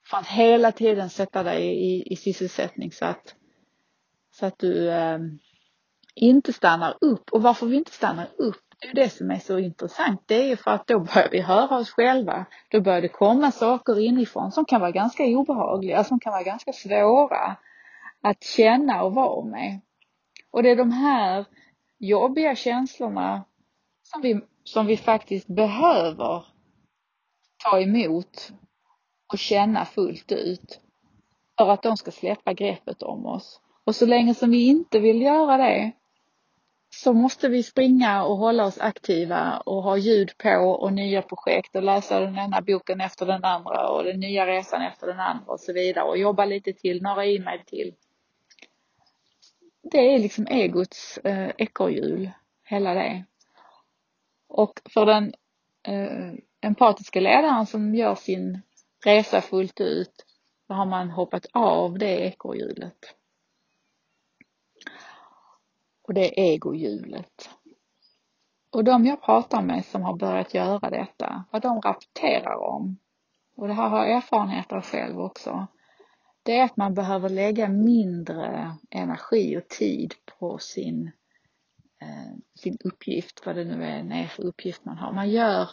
För 0.05 0.17
att 0.17 0.27
hela 0.27 0.71
tiden 0.71 1.09
sätta 1.09 1.43
dig 1.43 1.63
i, 1.63 2.13
i 2.13 2.15
sysselsättning 2.15 2.91
så 2.91 3.05
att, 3.05 3.35
så 4.31 4.45
att 4.45 4.59
du 4.59 4.89
eh, 4.89 5.19
inte 6.15 6.53
stannar 6.53 6.97
upp. 7.01 7.29
Och 7.31 7.41
varför 7.41 7.65
vi 7.65 7.75
inte 7.75 7.91
stannar 7.91 8.27
upp, 8.37 8.63
det 8.81 8.87
är 8.87 8.93
det 8.93 9.09
som 9.09 9.31
är 9.31 9.39
så 9.39 9.59
intressant. 9.59 10.21
Det 10.25 10.51
är 10.51 10.55
för 10.55 10.71
att 10.71 10.87
då 10.87 10.99
börjar 10.99 11.29
vi 11.31 11.41
höra 11.41 11.77
oss 11.77 11.89
själva. 11.89 12.45
Då 12.69 12.81
börjar 12.81 13.01
det 13.01 13.07
komma 13.07 13.51
saker 13.51 13.99
inifrån 13.99 14.51
som 14.51 14.65
kan 14.65 14.81
vara 14.81 14.91
ganska 14.91 15.23
obehagliga, 15.23 16.03
som 16.03 16.19
kan 16.19 16.31
vara 16.31 16.43
ganska 16.43 16.73
svåra 16.73 17.57
att 18.21 18.43
känna 18.43 19.03
och 19.03 19.13
vara 19.13 19.45
med. 19.45 19.81
Och 20.51 20.63
det 20.63 20.69
är 20.69 20.75
de 20.75 20.91
här 20.91 21.45
jobbiga 21.99 22.55
känslorna 22.55 23.43
som 24.03 24.21
vi, 24.21 24.41
som 24.63 24.85
vi 24.85 24.97
faktiskt 24.97 25.47
behöver 25.47 26.45
ta 27.63 27.79
emot 27.81 28.51
och 29.33 29.39
känna 29.39 29.85
fullt 29.85 30.31
ut 30.31 30.81
för 31.57 31.69
att 31.69 31.83
de 31.83 31.97
ska 31.97 32.11
släppa 32.11 32.53
greppet 32.53 33.03
om 33.03 33.25
oss. 33.25 33.61
Och 33.83 33.95
så 33.95 34.05
länge 34.05 34.33
som 34.33 34.51
vi 34.51 34.67
inte 34.67 34.99
vill 34.99 35.21
göra 35.21 35.57
det 35.57 35.91
så 36.93 37.13
måste 37.13 37.49
vi 37.49 37.63
springa 37.63 38.23
och 38.23 38.37
hålla 38.37 38.65
oss 38.65 38.79
aktiva 38.79 39.57
och 39.57 39.83
ha 39.83 39.97
ljud 39.97 40.37
på 40.37 40.77
och 40.81 40.93
nya 40.93 41.21
projekt 41.21 41.75
och 41.75 41.83
läsa 41.83 42.19
den 42.19 42.37
ena 42.37 42.61
boken 42.61 43.01
efter 43.01 43.25
den 43.25 43.43
andra 43.43 43.89
och 43.89 44.03
den 44.03 44.19
nya 44.19 44.47
resan 44.47 44.81
efter 44.81 45.07
den 45.07 45.19
andra 45.19 45.51
och 45.51 45.59
så 45.59 45.73
vidare 45.73 46.05
och 46.05 46.17
jobba 46.17 46.45
lite 46.45 46.73
till, 46.73 47.01
några 47.01 47.25
e-mail 47.25 47.61
till. 47.65 47.93
Det 49.83 50.13
är 50.13 50.19
liksom 50.19 50.47
egots 50.47 51.17
eh, 51.17 51.51
ekorrhjul, 51.57 52.31
hela 52.63 52.93
det. 52.93 53.23
Och 54.47 54.79
för 54.93 55.05
den 55.05 55.33
eh, 55.83 56.33
empatiska 56.61 57.19
ledaren 57.19 57.65
som 57.65 57.95
gör 57.95 58.15
sin 58.15 58.61
resa 59.05 59.41
fullt 59.41 59.81
ut, 59.81 60.25
då 60.67 60.73
har 60.73 60.85
man 60.85 61.09
hoppat 61.09 61.45
av 61.53 61.97
det 61.97 62.19
ekorrhjulet. 62.19 63.15
Och 66.11 66.15
det 66.15 66.39
är 66.39 66.43
egohjulet. 66.43 67.49
Och 68.71 68.83
de 68.83 69.05
jag 69.05 69.21
pratar 69.21 69.61
med 69.61 69.85
som 69.85 70.01
har 70.01 70.15
börjat 70.15 70.53
göra 70.53 70.89
detta, 70.89 71.45
vad 71.51 71.61
de 71.61 71.81
rapporterar 71.81 72.55
om, 72.55 72.97
och 73.55 73.67
det 73.67 73.73
här 73.73 73.89
har 73.89 74.05
jag 74.05 74.17
erfarenhet 74.17 74.71
av 74.71 74.81
själv 74.81 75.19
också, 75.19 75.67
det 76.43 76.59
är 76.59 76.63
att 76.63 76.77
man 76.77 76.93
behöver 76.93 77.29
lägga 77.29 77.69
mindre 77.69 78.75
energi 78.89 79.57
och 79.57 79.67
tid 79.67 80.13
på 80.39 80.57
sin, 80.57 81.11
eh, 82.01 82.37
sin 82.55 82.77
uppgift, 82.83 83.45
vad 83.45 83.55
det 83.55 83.65
nu 83.65 83.83
är 83.85 84.27
för 84.27 84.43
uppgift 84.43 84.85
man 84.85 84.97
har. 84.97 85.13
Man 85.13 85.29
gör, 85.29 85.69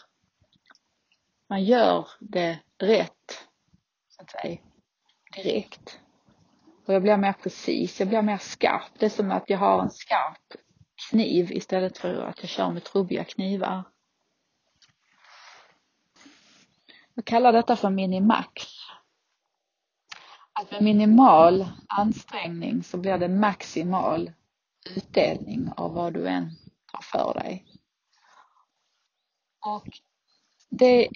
man 1.49 1.63
gör 1.63 2.07
det 2.19 2.59
rätt, 2.77 3.47
så 4.09 4.21
att 4.21 4.31
säga, 4.31 4.57
direkt. 5.35 5.99
Och 6.89 6.95
jag 6.95 7.01
blir 7.01 7.17
mer 7.17 7.33
precis, 7.33 7.99
jag 7.99 8.09
blir 8.09 8.21
mer 8.21 8.37
skarp. 8.37 8.91
Det 8.99 9.05
är 9.05 9.09
som 9.09 9.31
att 9.31 9.49
jag 9.49 9.57
har 9.57 9.81
en 9.81 9.89
skarp 9.89 10.55
kniv 11.09 11.51
istället 11.51 11.97
för 11.97 12.21
att 12.21 12.39
jag 12.39 12.49
kör 12.49 12.71
med 12.71 12.83
trubbiga 12.83 13.23
knivar. 13.23 13.83
Jag 17.13 17.25
kallar 17.25 17.53
detta 17.53 17.75
för 17.75 17.89
minimax. 17.89 18.63
Att 20.53 20.71
med 20.71 20.83
minimal 20.83 21.67
ansträngning 21.87 22.83
så 22.83 22.97
blir 22.97 23.17
det 23.17 23.27
maximal 23.27 24.31
utdelning 24.95 25.71
av 25.77 25.93
vad 25.93 26.13
du 26.13 26.27
än 26.27 26.55
tar 26.91 27.01
för 27.01 27.39
dig. 27.39 27.65
Och 29.65 29.87
det, 30.69 31.09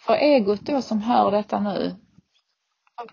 för 0.00 0.14
egot 0.14 0.60
då 0.60 0.82
som 0.82 1.02
hör 1.02 1.30
detta 1.30 1.60
nu, 1.60 2.03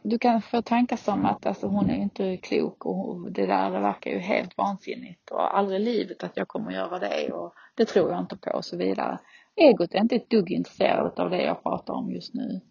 du 0.04 0.20
kan 0.20 0.42
få 0.42 0.62
tankar 0.62 0.96
som 0.96 1.26
att 1.26 1.46
alltså, 1.46 1.68
hon 1.68 1.90
är 1.90 1.96
inte 1.98 2.38
klok 2.38 2.86
och 2.86 3.32
det 3.32 3.46
där 3.46 3.72
det 3.72 3.80
verkar 3.80 4.12
ju 4.12 4.20
helt 4.20 4.58
vansinnigt 4.58 5.32
och 5.32 5.58
aldrig 5.58 5.82
i 5.82 5.84
livet 5.84 6.24
att 6.24 6.38
jag 6.38 6.48
kommer 6.48 6.72
göra 6.72 7.00
det 7.00 7.32
och 7.32 7.54
det 7.76 7.86
tror 7.86 8.12
jag 8.12 8.20
inte 8.20 8.38
på 8.38 8.52
och 8.52 8.66
så 8.66 8.78
vidare. 8.78 9.20
Egot 9.56 9.94
är 9.94 10.00
inte 10.00 10.16
ett 10.16 10.30
dugg 10.30 10.52
intresserat 10.52 11.20
av 11.20 11.30
det 11.30 11.44
jag 11.44 11.64
pratar 11.64 11.94
om 11.94 12.12
just 12.12 12.34
nu. 12.34 12.62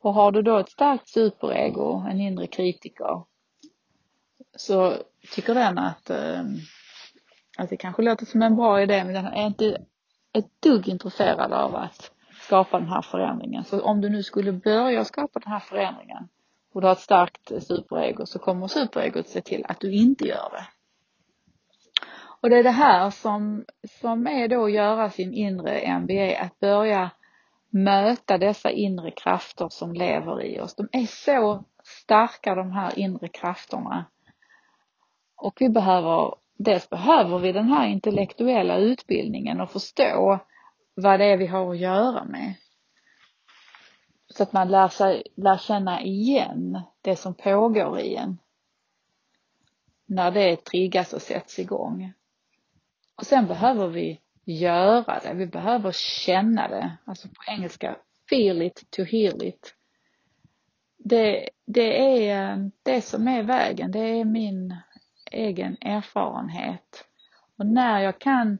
Och 0.00 0.14
har 0.14 0.32
du 0.32 0.42
då 0.42 0.58
ett 0.58 0.70
starkt 0.70 1.08
superego, 1.08 2.06
en 2.10 2.20
inre 2.20 2.46
kritiker, 2.46 3.22
så 4.56 4.96
tycker 5.34 5.54
den 5.54 5.78
att, 5.78 6.10
ehm, 6.10 6.56
att 7.58 7.70
det 7.70 7.76
kanske 7.76 8.02
låter 8.02 8.26
som 8.26 8.42
en 8.42 8.56
bra 8.56 8.82
idé 8.82 9.04
men 9.04 9.14
den 9.14 9.26
är 9.26 9.46
inte 9.46 9.84
ett 10.32 10.62
dugg 10.62 10.88
intresserad 10.88 11.52
av 11.52 11.74
att 11.74 12.13
skapa 12.44 12.78
den 12.78 12.88
här 12.88 13.02
förändringen. 13.02 13.64
Så 13.64 13.82
om 13.82 14.00
du 14.00 14.08
nu 14.08 14.22
skulle 14.22 14.52
börja 14.52 15.04
skapa 15.04 15.40
den 15.40 15.52
här 15.52 15.60
förändringen 15.60 16.28
och 16.74 16.80
du 16.80 16.86
har 16.86 16.92
ett 16.92 17.00
starkt 17.00 17.52
superego 17.62 18.26
så 18.26 18.38
kommer 18.38 18.66
superegot 18.66 19.28
se 19.28 19.40
till 19.40 19.64
att 19.68 19.80
du 19.80 19.92
inte 19.94 20.24
gör 20.24 20.50
det. 20.50 20.66
Och 22.40 22.50
det 22.50 22.56
är 22.56 22.62
det 22.62 22.70
här 22.70 23.10
som, 23.10 23.64
som 24.00 24.26
är 24.26 24.48
då 24.48 24.64
att 24.64 24.72
göra 24.72 25.10
sin 25.10 25.34
inre 25.34 25.98
MBA, 26.00 26.38
att 26.40 26.60
börja 26.60 27.10
möta 27.70 28.38
dessa 28.38 28.70
inre 28.70 29.10
krafter 29.10 29.68
som 29.68 29.94
lever 29.94 30.42
i 30.42 30.60
oss. 30.60 30.74
De 30.74 30.88
är 30.92 31.06
så 31.06 31.64
starka 31.84 32.54
de 32.54 32.72
här 32.72 32.98
inre 32.98 33.28
krafterna. 33.28 34.04
Och 35.36 35.56
vi 35.60 35.68
behöver, 35.68 36.34
dels 36.58 36.90
behöver 36.90 37.38
vi 37.38 37.52
den 37.52 37.68
här 37.68 37.86
intellektuella 37.86 38.76
utbildningen 38.76 39.60
och 39.60 39.70
förstå 39.70 40.38
vad 40.94 41.20
det 41.20 41.24
är 41.24 41.36
vi 41.36 41.46
har 41.46 41.70
att 41.70 41.78
göra 41.78 42.24
med. 42.24 42.54
Så 44.28 44.42
att 44.42 44.52
man 44.52 44.70
lär, 44.70 44.88
sig, 44.88 45.22
lär 45.36 45.56
känna 45.56 46.02
igen 46.02 46.80
det 47.00 47.16
som 47.16 47.34
pågår 47.34 48.00
i 48.00 48.14
en. 48.14 48.38
När 50.06 50.30
det 50.30 50.64
triggas 50.64 51.12
och 51.12 51.22
sätts 51.22 51.58
igång. 51.58 52.12
Och 53.16 53.26
sen 53.26 53.46
behöver 53.46 53.88
vi 53.88 54.20
göra 54.44 55.20
det, 55.22 55.34
vi 55.34 55.46
behöver 55.46 55.92
känna 55.92 56.68
det. 56.68 56.96
Alltså 57.04 57.28
på 57.28 57.34
engelska, 57.46 57.96
feel 58.30 58.62
it 58.62 58.90
to 58.90 59.02
heal 59.02 59.42
it. 59.42 59.74
Det, 60.98 61.48
det 61.66 62.22
är 62.22 62.52
eh, 62.52 62.66
det 62.82 63.00
som 63.00 63.28
är 63.28 63.42
vägen, 63.42 63.92
det 63.92 63.98
är 63.98 64.24
min 64.24 64.76
egen 65.30 65.76
erfarenhet. 65.80 67.04
Och 67.58 67.66
när 67.66 68.00
jag 68.00 68.18
kan 68.18 68.58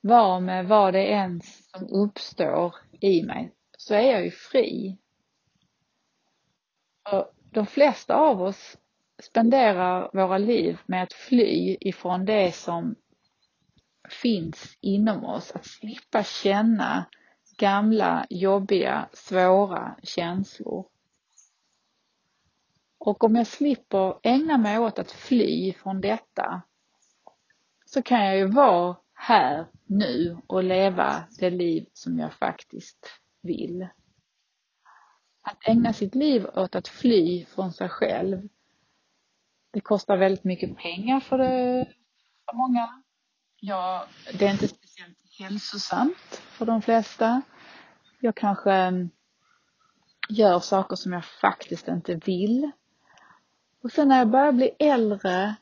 var 0.00 0.40
med 0.40 0.68
vad 0.68 0.94
det 0.94 1.12
än 1.12 1.40
som 1.40 1.88
uppstår 1.88 2.74
i 3.00 3.22
mig 3.22 3.52
så 3.78 3.94
är 3.94 4.12
jag 4.12 4.24
ju 4.24 4.30
fri. 4.30 4.98
Och 7.12 7.32
de 7.50 7.66
flesta 7.66 8.14
av 8.14 8.42
oss 8.42 8.78
spenderar 9.22 10.10
våra 10.12 10.38
liv 10.38 10.78
med 10.86 11.02
att 11.02 11.12
fly 11.12 11.76
ifrån 11.80 12.24
det 12.24 12.54
som 12.54 12.94
finns 14.22 14.76
inom 14.80 15.24
oss. 15.24 15.52
Att 15.52 15.66
slippa 15.66 16.24
känna 16.24 17.06
gamla, 17.56 18.26
jobbiga, 18.30 19.08
svåra 19.12 19.96
känslor. 20.02 20.86
Och 22.98 23.24
om 23.24 23.36
jag 23.36 23.46
slipper 23.46 24.18
ägna 24.22 24.58
mig 24.58 24.78
åt 24.78 24.98
att 24.98 25.10
fly 25.10 25.72
från 25.72 26.00
detta 26.00 26.62
så 27.84 28.02
kan 28.02 28.24
jag 28.24 28.36
ju 28.36 28.46
vara 28.46 28.96
här 29.18 29.66
nu 29.86 30.38
och 30.46 30.64
leva 30.64 31.24
det 31.38 31.50
liv 31.50 31.86
som 31.92 32.18
jag 32.18 32.32
faktiskt 32.32 33.06
vill. 33.42 33.88
Att 35.42 35.68
ägna 35.68 35.92
sitt 35.92 36.14
liv 36.14 36.46
åt 36.54 36.74
att 36.74 36.88
fly 36.88 37.44
från 37.44 37.72
sig 37.72 37.88
själv, 37.88 38.48
det 39.72 39.80
kostar 39.80 40.16
väldigt 40.16 40.44
mycket 40.44 40.76
pengar 40.76 41.20
för, 41.20 41.38
det, 41.38 41.88
för 42.50 42.56
många. 42.56 43.02
Ja, 43.60 44.06
det 44.38 44.46
är 44.46 44.50
inte 44.50 44.68
speciellt 44.68 45.18
hälsosamt 45.38 46.42
för 46.50 46.66
de 46.66 46.82
flesta. 46.82 47.42
Jag 48.20 48.36
kanske 48.36 48.72
mm, 48.72 49.10
gör 50.28 50.58
saker 50.60 50.96
som 50.96 51.12
jag 51.12 51.24
faktiskt 51.24 51.88
inte 51.88 52.14
vill. 52.14 52.70
Och 53.82 53.92
sen 53.92 54.08
när 54.08 54.18
jag 54.18 54.30
börjar 54.30 54.52
bli 54.52 54.70
äldre 54.78 55.56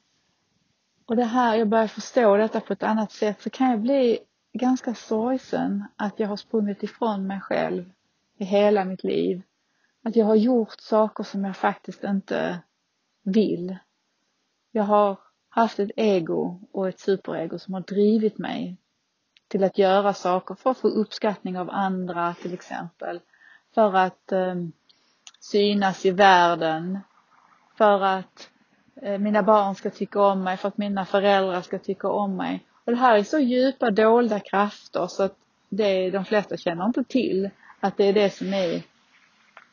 och 1.06 1.16
det 1.16 1.24
här, 1.24 1.56
jag 1.56 1.68
börjar 1.68 1.86
förstå 1.86 2.36
detta 2.36 2.60
på 2.60 2.72
ett 2.72 2.82
annat 2.82 3.12
sätt 3.12 3.42
så 3.42 3.50
kan 3.50 3.70
jag 3.70 3.80
bli 3.80 4.18
ganska 4.52 4.94
sorgsen 4.94 5.84
att 5.96 6.20
jag 6.20 6.28
har 6.28 6.36
sprungit 6.36 6.82
ifrån 6.82 7.26
mig 7.26 7.40
själv 7.40 7.92
i 8.38 8.44
hela 8.44 8.84
mitt 8.84 9.04
liv. 9.04 9.42
Att 10.04 10.16
jag 10.16 10.26
har 10.26 10.34
gjort 10.34 10.80
saker 10.80 11.24
som 11.24 11.44
jag 11.44 11.56
faktiskt 11.56 12.04
inte 12.04 12.58
vill. 13.22 13.76
Jag 14.72 14.84
har 14.84 15.18
haft 15.48 15.78
ett 15.78 15.90
ego 15.96 16.60
och 16.72 16.88
ett 16.88 17.00
superego 17.00 17.58
som 17.58 17.74
har 17.74 17.80
drivit 17.80 18.38
mig 18.38 18.76
till 19.48 19.64
att 19.64 19.78
göra 19.78 20.14
saker 20.14 20.54
för 20.54 20.70
att 20.70 20.78
få 20.78 20.88
uppskattning 20.88 21.58
av 21.58 21.70
andra 21.70 22.34
till 22.34 22.54
exempel. 22.54 23.20
För 23.74 23.94
att 23.94 24.32
eh, 24.32 24.54
synas 25.40 26.06
i 26.06 26.10
världen. 26.10 26.98
För 27.78 28.00
att 28.00 28.50
Eh, 29.02 29.18
mina 29.18 29.42
barn 29.42 29.74
ska 29.74 29.90
tycka 29.90 30.22
om 30.22 30.44
mig, 30.44 30.56
för 30.56 30.68
att 30.68 30.78
mina 30.78 31.04
föräldrar 31.04 31.62
ska 31.62 31.78
tycka 31.78 32.08
om 32.08 32.36
mig. 32.36 32.64
Och 32.84 32.92
det 32.92 32.98
här 32.98 33.18
är 33.18 33.22
så 33.22 33.38
djupa 33.38 33.90
dolda 33.90 34.40
krafter 34.40 35.06
så 35.06 35.22
att 35.22 35.36
det, 35.68 36.10
de 36.10 36.24
flesta 36.24 36.56
känner 36.56 36.84
inte 36.84 37.04
till 37.04 37.50
att 37.80 37.96
det 37.96 38.04
är 38.04 38.12
det 38.12 38.30
som 38.30 38.54
är 38.54 38.82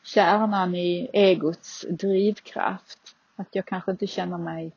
kärnan 0.02 0.74
i 0.74 1.10
egots 1.12 1.86
drivkraft. 1.90 2.98
Att 3.36 3.48
jag 3.50 3.66
kanske 3.66 3.90
inte 3.90 4.06
känner 4.06 4.38
mig 4.38 4.72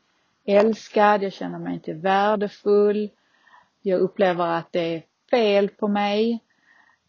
älskad, 0.45 1.23
jag 1.23 1.33
känner 1.33 1.59
mig 1.59 1.73
inte 1.73 1.93
värdefull. 1.93 3.09
Jag 3.81 3.99
upplever 3.99 4.47
att 4.47 4.71
det 4.71 4.95
är 4.95 5.03
fel 5.31 5.69
på 5.69 5.87
mig. 5.87 6.39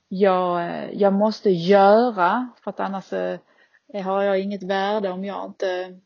Jag, 0.09 0.67
eh, 0.67 0.91
jag 0.93 1.13
måste 1.13 1.51
göra 1.51 2.49
för 2.65 2.71
att 2.71 2.81
annars 2.81 3.13
eh, 3.13 3.39
har 4.05 4.23
jag 4.23 4.41
inget 4.41 4.63
värde 4.63 5.11
om 5.11 5.25
jag 5.25 5.47
inte, 5.47 5.99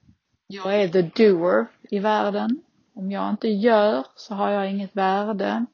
jag 0.53 0.83
är 0.83 0.89
the 0.89 1.03
doer 1.03 1.67
i 1.91 1.99
världen. 1.99 2.63
Om 2.95 3.11
jag 3.11 3.31
inte 3.31 3.49
gör 3.49 4.07
så 4.17 4.35
har 4.35 4.51
jag 4.51 4.71
inget 4.71 4.97
värde. 4.97 5.67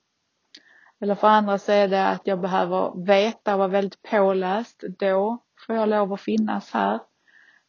Eller 1.01 1.15
för 1.15 1.29
andra 1.29 1.59
så 1.59 1.73
är 1.73 1.89
det 1.89 2.09
att 2.09 2.27
jag 2.27 2.41
behöver 2.41 3.05
veta 3.07 3.53
och 3.53 3.59
vara 3.59 3.69
väldigt 3.69 4.03
påläst. 4.03 4.85
Då 4.99 5.39
får 5.67 5.77
jag 5.77 5.89
lov 5.89 6.13
att 6.13 6.21
finnas 6.21 6.71
här. 6.71 7.01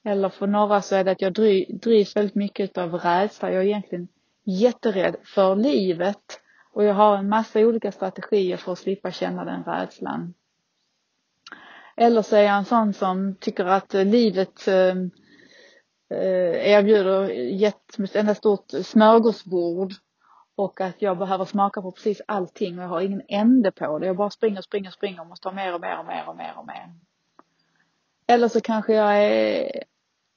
Eller 0.04 0.30
för 0.30 0.48
några 0.48 0.82
så 0.82 0.96
är 0.96 1.04
det 1.04 1.12
att 1.12 1.22
jag 1.22 1.34
drivs 1.82 2.16
väldigt 2.16 2.36
mycket 2.36 2.78
av 2.78 2.94
rädsla. 2.94 3.52
Jag 3.52 3.64
är 3.64 3.68
egentligen 3.68 4.08
jätterädd 4.44 5.16
för 5.24 5.56
livet 5.56 6.42
och 6.74 6.84
jag 6.84 6.94
har 6.94 7.18
en 7.18 7.30
massa 7.30 7.60
olika 7.60 7.92
strategier 7.92 8.58
för 8.58 8.72
att 8.72 8.80
slippa 8.80 9.12
känna 9.12 9.46
den 9.46 9.64
rädslan. 9.64 10.34
Eller 11.98 12.22
så 12.22 12.36
är 12.36 12.42
jag 12.42 12.58
en 12.58 12.66
sån 12.66 12.94
som 12.94 13.36
tycker 13.40 13.66
att 13.66 13.94
livet 13.94 14.68
eh, 14.68 14.96
Eh, 16.10 16.72
erbjuder 16.72 17.30
ett 17.64 18.16
enda 18.16 18.36
stort 18.36 18.72
smörgåsbord 18.84 19.94
och 20.56 20.82
att 20.82 21.02
jag 21.02 21.18
behöver 21.18 21.46
smaka 21.46 21.82
på 21.82 21.92
precis 21.92 22.22
allting 22.26 22.78
och 22.78 22.84
jag 22.84 22.90
har 22.90 23.02
ingen 23.02 23.22
ände 23.28 23.72
på 23.72 24.00
det. 24.00 24.06
Jag 24.08 24.18
bara 24.18 24.30
springer, 24.30 24.62
springer, 24.62 24.92
springer 24.92 25.22
och 25.22 25.28
måste 25.28 25.48
ha 25.48 25.56
mer 25.56 25.74
och 25.74 25.82
mer 25.82 26.00
och 26.00 26.06
mer 26.06 26.24
och 26.28 26.36
mer 26.36 26.54
och 26.58 26.68
mer. 26.68 26.94
Eller 28.28 28.48
så 28.48 28.62
kanske 28.62 28.94
jag 28.94 29.24
är 29.24 29.84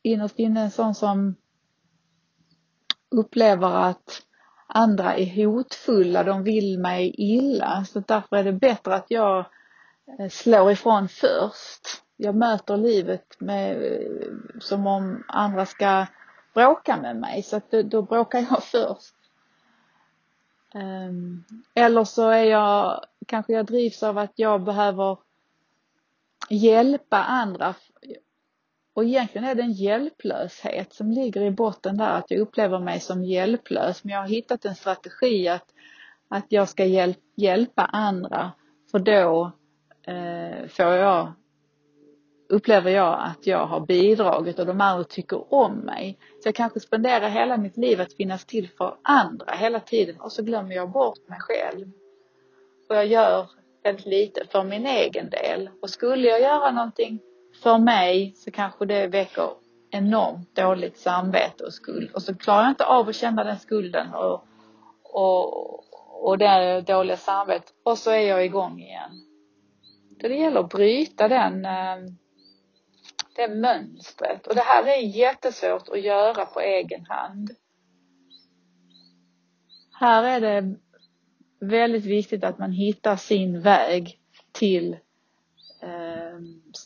innerst 0.03 0.39
inne 0.39 0.61
en 0.61 0.71
sån 0.71 0.95
som 0.95 1.35
upplever 3.11 3.69
att 3.69 4.23
andra 4.67 5.15
är 5.15 5.47
hotfulla, 5.47 6.23
de 6.23 6.43
vill 6.45 6.79
mig 6.79 7.15
illa. 7.19 7.85
Så 7.85 8.01
därför 8.01 8.37
är 8.37 8.45
det 8.45 8.53
bättre 8.53 8.95
att 8.95 9.11
jag 9.11 9.39
eh, 10.19 10.29
slår 10.29 10.73
ifrån 10.73 11.09
först. 11.09 12.02
Jag 12.23 12.35
möter 12.35 12.77
livet 12.77 13.41
med, 13.41 13.99
som 14.61 14.87
om 14.87 15.25
andra 15.29 15.67
ska 15.67 16.07
bråka 16.55 16.97
med 16.97 17.17
mig, 17.17 17.43
så 17.43 17.57
att 17.57 17.71
då, 17.71 17.83
då 17.83 18.03
bråkar 18.03 18.39
jag 18.39 18.63
först. 18.65 19.15
Ehm, 20.75 21.45
eller 21.75 22.05
så 22.05 22.29
är 22.29 22.45
jag, 22.45 23.05
kanske 23.27 23.53
jag 23.53 23.67
drivs 23.67 24.03
av 24.03 24.19
att 24.19 24.33
jag 24.35 24.65
behöver 24.65 25.19
hjälpa 26.49 27.17
andra. 27.17 27.75
Och 28.95 29.05
egentligen 29.05 29.49
är 29.49 29.55
det 29.55 29.63
en 29.63 29.73
hjälplöshet 29.73 30.95
som 30.95 31.11
ligger 31.11 31.41
i 31.41 31.51
botten 31.51 31.97
där, 31.97 32.11
att 32.11 32.31
jag 32.31 32.41
upplever 32.41 32.79
mig 32.79 33.01
som 33.01 33.25
hjälplös. 33.25 34.05
Men 34.05 34.15
jag 34.15 34.21
har 34.21 34.29
hittat 34.29 34.65
en 34.65 34.75
strategi 34.75 35.49
att, 35.49 35.67
att 36.29 36.47
jag 36.49 36.69
ska 36.69 36.85
hjälp, 36.85 37.19
hjälpa 37.37 37.85
andra, 37.85 38.53
för 38.91 38.99
då 38.99 39.53
eh, 40.03 40.69
får 40.69 40.87
jag 40.87 41.33
upplever 42.53 42.91
jag 42.91 43.19
att 43.21 43.47
jag 43.47 43.67
har 43.67 43.81
bidragit 43.81 44.59
och 44.59 44.67
de 44.67 44.81
andra 44.81 45.05
tycker 45.05 45.55
om 45.55 45.77
mig. 45.77 46.19
Så 46.43 46.49
jag 46.49 46.55
kanske 46.55 46.81
spenderar 46.81 47.29
hela 47.29 47.57
mitt 47.57 47.77
liv 47.77 48.01
att 48.01 48.13
finnas 48.13 48.45
till 48.45 48.69
för 48.69 48.97
andra 49.03 49.53
hela 49.53 49.81
tiden 49.81 50.21
och 50.21 50.33
så 50.33 50.43
glömmer 50.43 50.75
jag 50.75 50.91
bort 50.91 51.29
mig 51.29 51.39
själv. 51.41 51.91
Och 52.89 52.97
jag 52.97 53.07
gör 53.07 53.47
väldigt 53.83 54.07
lite 54.07 54.47
för 54.47 54.65
min 54.65 54.87
egen 54.87 55.31
del. 55.31 55.71
Och 55.83 55.91
skulle 55.91 56.29
jag 56.29 56.41
göra 56.41 56.71
någonting 56.71 57.21
för 57.63 57.79
mig 57.79 58.33
så 58.37 58.51
kanske 58.51 58.87
det 58.87 59.07
väcker 59.07 59.51
enormt 59.91 60.57
dåligt 60.57 60.99
samvete 60.99 61.65
och 61.65 61.75
skuld. 61.75 62.11
Och 62.15 62.23
så 62.23 62.35
klarar 62.35 62.63
jag 62.63 62.71
inte 62.71 62.85
av 62.85 63.09
att 63.09 63.17
känna 63.17 63.45
den 63.45 63.59
skulden 63.59 64.15
och, 64.15 64.45
och, 65.03 65.85
och 66.25 66.39
det 66.39 66.81
dåliga 66.81 67.17
samvetet. 67.17 67.75
Och 67.83 67.99
så 67.99 68.11
är 68.11 68.29
jag 68.29 68.45
igång 68.45 68.81
igen. 68.81 69.11
Så 70.21 70.29
det 70.29 70.35
gäller 70.35 70.61
att 70.61 70.69
bryta 70.69 71.29
den 71.29 71.65
eh, 71.65 72.13
det 73.35 73.47
det 73.47 73.55
mönstret. 73.55 74.47
Och 74.47 74.55
det 74.55 74.61
här 74.61 74.87
är 74.87 75.01
jättesvårt 75.01 75.89
att 75.89 76.03
göra 76.03 76.47
på 76.47 76.61
egen 76.61 77.07
hand. 77.07 77.51
Här 80.01 80.25
är 80.25 80.41
det 80.41 80.77
väldigt 81.61 82.05
viktigt 82.05 82.45
att 82.45 82.59
man 82.59 82.73
hittar 82.73 83.17
sin 83.17 83.61
väg 83.61 84.21
till 84.53 84.93
eh, 85.83 86.39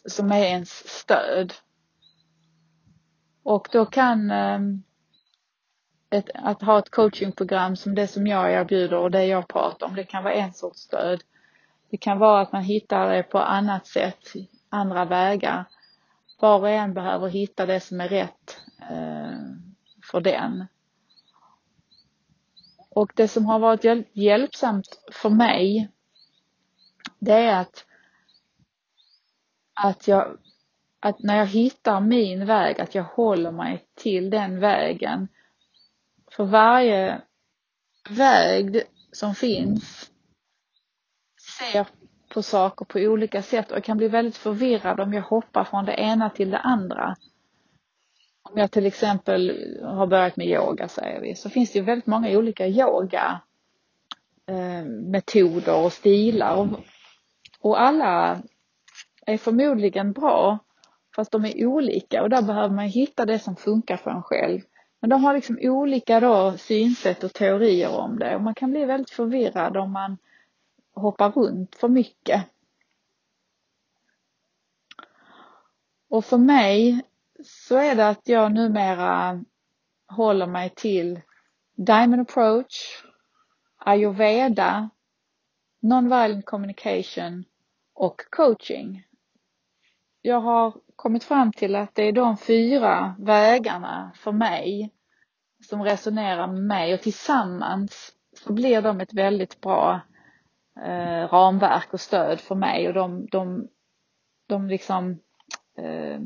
som 0.05 0.33
är 0.33 0.45
ens 0.45 0.71
stöd. 0.89 1.55
Och 3.43 3.69
då 3.73 3.87
kan 3.87 4.31
eh, 4.31 4.61
ett, 6.11 6.31
att 6.35 6.63
ha 6.63 6.79
ett 6.79 6.91
coachingprogram 6.91 7.77
som 7.77 7.95
det 7.95 8.07
som 8.07 8.27
jag 8.27 8.53
erbjuder 8.53 8.97
och 8.97 9.11
det 9.11 9.27
jag 9.27 9.49
pratar 9.49 9.87
om, 9.87 9.95
det 9.95 10.05
kan 10.05 10.25
vara 10.25 10.35
en 10.35 10.53
sorts 10.53 10.81
stöd. 10.81 11.23
Det 11.91 11.97
kan 11.97 12.19
vara 12.19 12.41
att 12.41 12.53
man 12.53 12.63
hittar 12.63 13.11
det 13.11 13.23
på 13.23 13.39
annat 13.39 13.87
sätt, 13.87 14.33
andra 14.71 15.05
vägar 15.05 15.65
var 16.37 16.59
och 16.59 16.71
en 16.71 16.95
behöver 16.95 17.29
hitta 17.29 17.67
det 17.67 17.81
som 17.81 18.01
är 18.01 18.09
rätt 18.09 18.61
eh, 18.81 19.39
för 20.11 20.21
den. 20.21 20.67
Och 22.89 23.13
det 23.15 23.29
som 23.29 23.47
har 23.47 23.59
varit 23.59 24.07
hjälpsamt 24.13 25.01
för 25.13 25.31
mig, 25.31 25.89
det 27.19 27.33
är 27.33 27.61
att, 27.61 27.85
att 29.75 30.09
jag, 30.09 30.39
att 31.01 31.19
när 31.19 31.37
jag 31.37 31.47
hittar 31.47 32.01
min 32.01 32.47
väg, 32.47 32.81
att 32.81 32.95
jag 32.95 33.05
håller 33.05 33.51
mig 33.51 33.87
till 33.95 34.31
den 34.31 34.61
vägen. 34.61 35.29
För 36.31 36.45
varje 36.45 37.23
väg 38.11 38.83
som 39.13 39.35
finns 39.35 40.11
ser 41.59 41.87
på 42.37 42.43
saker 42.43 42.85
på 42.85 42.99
olika 42.99 43.43
sätt 43.43 43.71
och 43.71 43.77
jag 43.77 43.85
kan 43.85 43.97
bli 43.97 44.09
väldigt 44.09 44.37
förvirrad 44.37 45.01
om 45.01 45.13
jag 45.13 45.23
hoppar 45.23 45.65
från 45.65 45.85
det 45.85 45.93
ena 45.93 46.31
till 46.31 46.51
det 46.51 46.59
andra. 46.59 47.17
Om 48.43 48.59
jag 48.59 48.71
till 48.71 48.87
exempel 48.87 49.79
har 49.83 50.07
börjat 50.07 50.37
med 50.37 50.47
yoga 50.47 50.89
säger 50.89 51.21
vi, 51.21 51.35
så 51.35 51.51
finns 51.51 51.73
det 51.73 51.79
ju 51.79 51.85
väldigt 51.85 52.07
många 52.07 52.39
olika 52.39 52.67
yoga 52.67 53.41
eh, 54.47 54.85
metoder 54.85 55.85
och 55.85 55.93
stilar 55.93 56.57
och, 56.57 56.67
och 57.61 57.81
alla 57.81 58.43
är 59.27 59.37
förmodligen 59.37 60.13
bra 60.13 60.59
fast 61.17 61.33
de 61.33 61.45
är 61.45 61.67
olika 61.67 62.23
och 62.23 62.31
där 62.31 62.43
behöver 62.43 62.75
man 62.75 62.85
hitta 62.85 63.25
det 63.25 63.39
som 63.39 63.57
funkar 63.57 63.97
för 63.97 64.11
en 64.11 64.23
själv. 64.23 64.61
Men 65.01 65.11
de 65.11 65.25
har 65.25 65.35
liksom 65.35 65.59
olika 65.61 66.21
då 66.21 66.55
synsätt 66.59 67.25
och 67.25 67.33
teorier 67.33 67.97
om 67.99 68.19
det 68.19 68.35
och 68.37 68.43
man 68.43 68.55
kan 68.55 68.71
bli 68.71 68.85
väldigt 68.85 69.11
förvirrad 69.11 69.77
om 69.77 69.93
man 69.93 70.19
hoppa 70.97 71.31
runt 71.31 71.75
för 71.75 71.89
mycket. 71.89 72.47
Och 76.09 76.25
för 76.25 76.39
mig 76.39 77.03
så 77.45 77.77
är 77.77 77.95
det 77.95 78.09
att 78.09 78.29
jag 78.29 78.53
numera 78.53 79.45
håller 80.09 80.47
mig 80.47 80.71
till 80.77 81.21
Diamond 81.77 82.23
approach, 82.23 83.05
ayurveda, 83.79 84.91
nonviolent 85.81 86.47
communication 86.47 87.45
och 87.95 88.21
coaching. 88.31 89.07
Jag 90.23 90.41
har 90.41 90.75
kommit 90.97 91.25
fram 91.25 91.53
till 91.53 91.75
att 91.77 91.95
det 91.95 92.03
är 92.03 92.13
de 92.13 92.37
fyra 92.37 93.17
vägarna 93.19 94.13
för 94.15 94.33
mig 94.33 94.93
som 95.69 95.83
resonerar 95.83 96.47
med 96.47 96.63
mig 96.63 96.95
och 96.95 97.03
tillsammans 97.03 98.13
så 98.33 98.53
blir 98.53 98.83
de 98.83 99.01
ett 99.01 99.13
väldigt 99.13 99.61
bra 99.61 100.01
eh, 100.85 101.29
ramverk 101.29 101.93
och 101.93 102.01
stöd 102.01 102.41
för 102.41 102.55
mig 102.55 102.89
och 102.89 102.95
de, 102.95 103.27
de, 103.27 103.69
de 104.47 104.69
liksom 104.69 105.21
eh, 105.77 106.21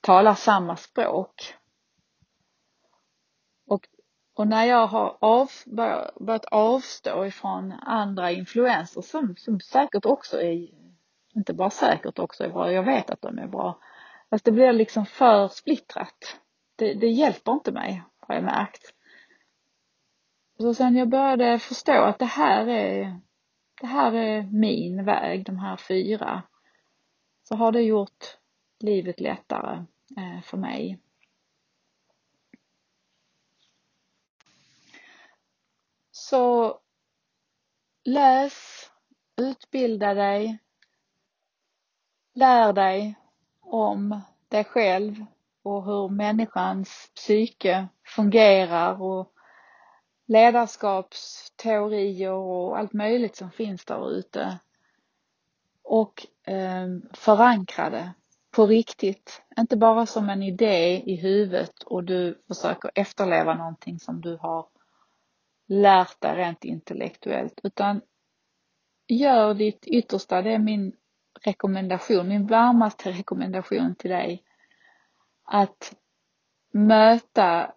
talar 0.00 0.34
samma 0.34 0.76
språk. 0.76 1.54
Och, 3.66 3.88
och 4.34 4.46
när 4.46 4.64
jag 4.64 4.86
har 4.86 5.16
av, 5.20 5.50
börjat 6.20 6.44
avstå 6.44 7.26
ifrån 7.26 7.72
andra 7.72 8.30
influenser 8.30 9.00
som, 9.00 9.36
som 9.36 9.60
säkert 9.60 10.04
också 10.04 10.42
är, 10.42 10.68
inte 11.34 11.54
bara 11.54 11.70
säkert 11.70 12.18
också 12.18 12.44
är 12.44 12.48
bra, 12.48 12.72
jag 12.72 12.82
vet 12.82 13.10
att 13.10 13.22
de 13.22 13.38
är 13.38 13.46
bra. 13.46 13.78
Fast 14.30 14.44
det 14.44 14.52
blir 14.52 14.72
liksom 14.72 15.06
för 15.06 15.48
splittrat. 15.48 16.36
Det, 16.76 16.94
det 16.94 17.08
hjälper 17.08 17.52
inte 17.52 17.72
mig, 17.72 18.02
har 18.18 18.34
jag 18.34 18.44
märkt. 18.44 18.92
Så 20.58 20.74
sen 20.74 20.96
jag 20.96 21.08
började 21.08 21.58
förstå 21.58 22.02
att 22.02 22.18
det 22.18 22.24
här 22.24 22.68
är 22.68 23.20
det 23.80 23.86
här 23.86 24.12
är 24.12 24.42
min 24.42 25.04
väg, 25.04 25.44
de 25.44 25.58
här 25.58 25.76
fyra, 25.76 26.42
så 27.42 27.56
har 27.56 27.72
det 27.72 27.82
gjort 27.82 28.38
livet 28.78 29.20
lättare 29.20 29.84
eh, 30.16 30.42
för 30.42 30.56
mig. 30.56 30.98
Så 36.10 36.78
läs, 38.04 38.90
utbilda 39.36 40.14
dig, 40.14 40.58
lär 42.34 42.72
dig 42.72 43.14
om 43.60 44.20
dig 44.48 44.64
själv 44.64 45.26
och 45.62 45.84
hur 45.84 46.08
människans 46.08 47.10
psyke 47.14 47.88
fungerar 48.04 49.02
och 49.02 49.32
ledarskaps 50.26 51.45
teorier 51.56 52.32
och 52.32 52.78
allt 52.78 52.92
möjligt 52.92 53.36
som 53.36 53.50
finns 53.50 53.84
där 53.84 54.10
ute. 54.10 54.58
Och 55.82 56.26
eh, 56.44 56.86
förankra 57.12 57.90
det 57.90 58.12
på 58.50 58.66
riktigt. 58.66 59.42
Inte 59.58 59.76
bara 59.76 60.06
som 60.06 60.28
en 60.28 60.42
idé 60.42 61.02
i 61.06 61.16
huvudet 61.16 61.82
och 61.82 62.04
du 62.04 62.42
försöker 62.48 62.90
efterleva 62.94 63.54
någonting 63.54 63.98
som 63.98 64.20
du 64.20 64.36
har 64.36 64.66
lärt 65.66 66.20
dig 66.20 66.36
rent 66.36 66.64
intellektuellt 66.64 67.60
utan 67.62 68.00
gör 69.06 69.54
ditt 69.54 69.86
yttersta. 69.86 70.42
Det 70.42 70.52
är 70.52 70.58
min 70.58 70.92
rekommendation, 71.40 72.28
min 72.28 72.46
varmaste 72.46 73.10
rekommendation 73.10 73.94
till 73.94 74.10
dig. 74.10 74.42
Att 75.44 75.94
möta 76.72 77.72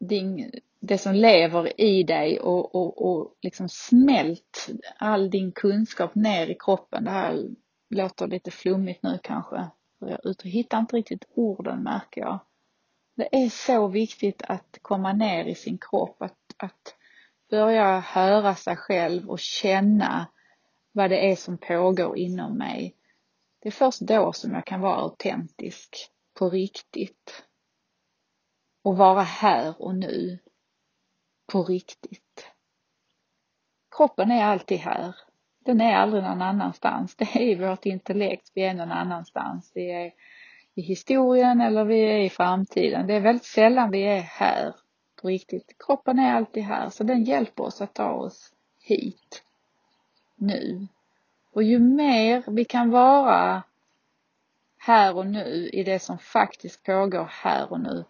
din, 0.00 0.50
det 0.80 0.98
som 0.98 1.14
lever 1.14 1.80
i 1.80 2.02
dig 2.02 2.40
och, 2.40 2.74
och, 2.74 3.10
och 3.10 3.34
liksom 3.42 3.68
smält 3.68 4.68
all 4.98 5.30
din 5.30 5.52
kunskap 5.52 6.14
ner 6.14 6.46
i 6.46 6.56
kroppen. 6.58 7.04
Det 7.04 7.10
här 7.10 7.48
låter 7.90 8.26
lite 8.26 8.50
flummigt 8.50 9.02
nu 9.02 9.18
kanske. 9.22 9.66
Jag 10.00 10.34
hittar 10.42 10.78
inte 10.78 10.96
riktigt 10.96 11.24
orden 11.34 11.82
märker 11.82 12.20
jag. 12.20 12.38
Det 13.16 13.44
är 13.44 13.48
så 13.48 13.88
viktigt 13.88 14.42
att 14.48 14.78
komma 14.82 15.12
ner 15.12 15.44
i 15.44 15.54
sin 15.54 15.78
kropp, 15.78 16.22
att, 16.22 16.54
att 16.56 16.94
börja 17.50 18.00
höra 18.00 18.54
sig 18.54 18.76
själv 18.76 19.30
och 19.30 19.38
känna 19.38 20.26
vad 20.92 21.10
det 21.10 21.30
är 21.30 21.36
som 21.36 21.58
pågår 21.58 22.16
inom 22.16 22.58
mig. 22.58 22.94
Det 23.62 23.68
är 23.68 23.72
först 23.72 24.00
då 24.00 24.32
som 24.32 24.52
jag 24.52 24.66
kan 24.66 24.80
vara 24.80 24.96
autentisk 24.96 25.96
på 26.34 26.50
riktigt. 26.50 27.47
Och 28.88 28.96
vara 28.96 29.22
här 29.22 29.82
och 29.82 29.94
nu 29.94 30.38
på 31.52 31.62
riktigt. 31.62 32.52
Kroppen 33.96 34.30
är 34.30 34.44
alltid 34.44 34.78
här. 34.78 35.16
Den 35.58 35.80
är 35.80 35.96
aldrig 35.96 36.22
någon 36.22 36.42
annanstans. 36.42 37.16
Det 37.16 37.24
är 37.24 37.40
i 37.40 37.54
vårt 37.54 37.86
intellekt 37.86 38.50
vi 38.54 38.62
är 38.62 38.74
någon 38.74 38.92
annanstans. 38.92 39.72
Vi 39.74 39.90
är 39.90 40.12
i 40.74 40.82
historien 40.82 41.60
eller 41.60 41.84
vi 41.84 42.00
är 42.00 42.18
i 42.18 42.30
framtiden. 42.30 43.06
Det 43.06 43.14
är 43.14 43.20
väldigt 43.20 43.44
sällan 43.44 43.90
vi 43.90 44.02
är 44.02 44.20
här 44.20 44.74
på 45.22 45.28
riktigt. 45.28 45.76
Kroppen 45.86 46.18
är 46.18 46.34
alltid 46.34 46.62
här 46.62 46.90
så 46.90 47.04
den 47.04 47.24
hjälper 47.24 47.64
oss 47.64 47.80
att 47.80 47.94
ta 47.94 48.10
oss 48.10 48.52
hit 48.80 49.42
nu. 50.34 50.86
Och 51.52 51.62
ju 51.62 51.78
mer 51.78 52.44
vi 52.46 52.64
kan 52.64 52.90
vara 52.90 53.62
här 54.78 55.16
och 55.16 55.26
nu 55.26 55.70
i 55.72 55.84
det 55.84 55.98
som 55.98 56.18
faktiskt 56.18 56.82
pågår 56.82 57.28
här 57.30 57.72
och 57.72 57.80
nu, 57.80 58.04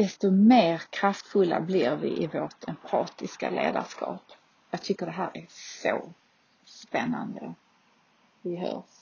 desto 0.00 0.30
mer 0.30 0.82
kraftfulla 0.90 1.60
blir 1.60 1.96
vi 1.96 2.22
i 2.22 2.26
vårt 2.26 2.68
empatiska 2.68 3.50
ledarskap. 3.50 4.22
Jag 4.70 4.82
tycker 4.82 5.06
det 5.06 5.12
här 5.12 5.30
är 5.34 5.46
så 5.48 6.12
spännande. 6.64 7.54
Vi 8.42 8.56
hörs. 8.56 8.99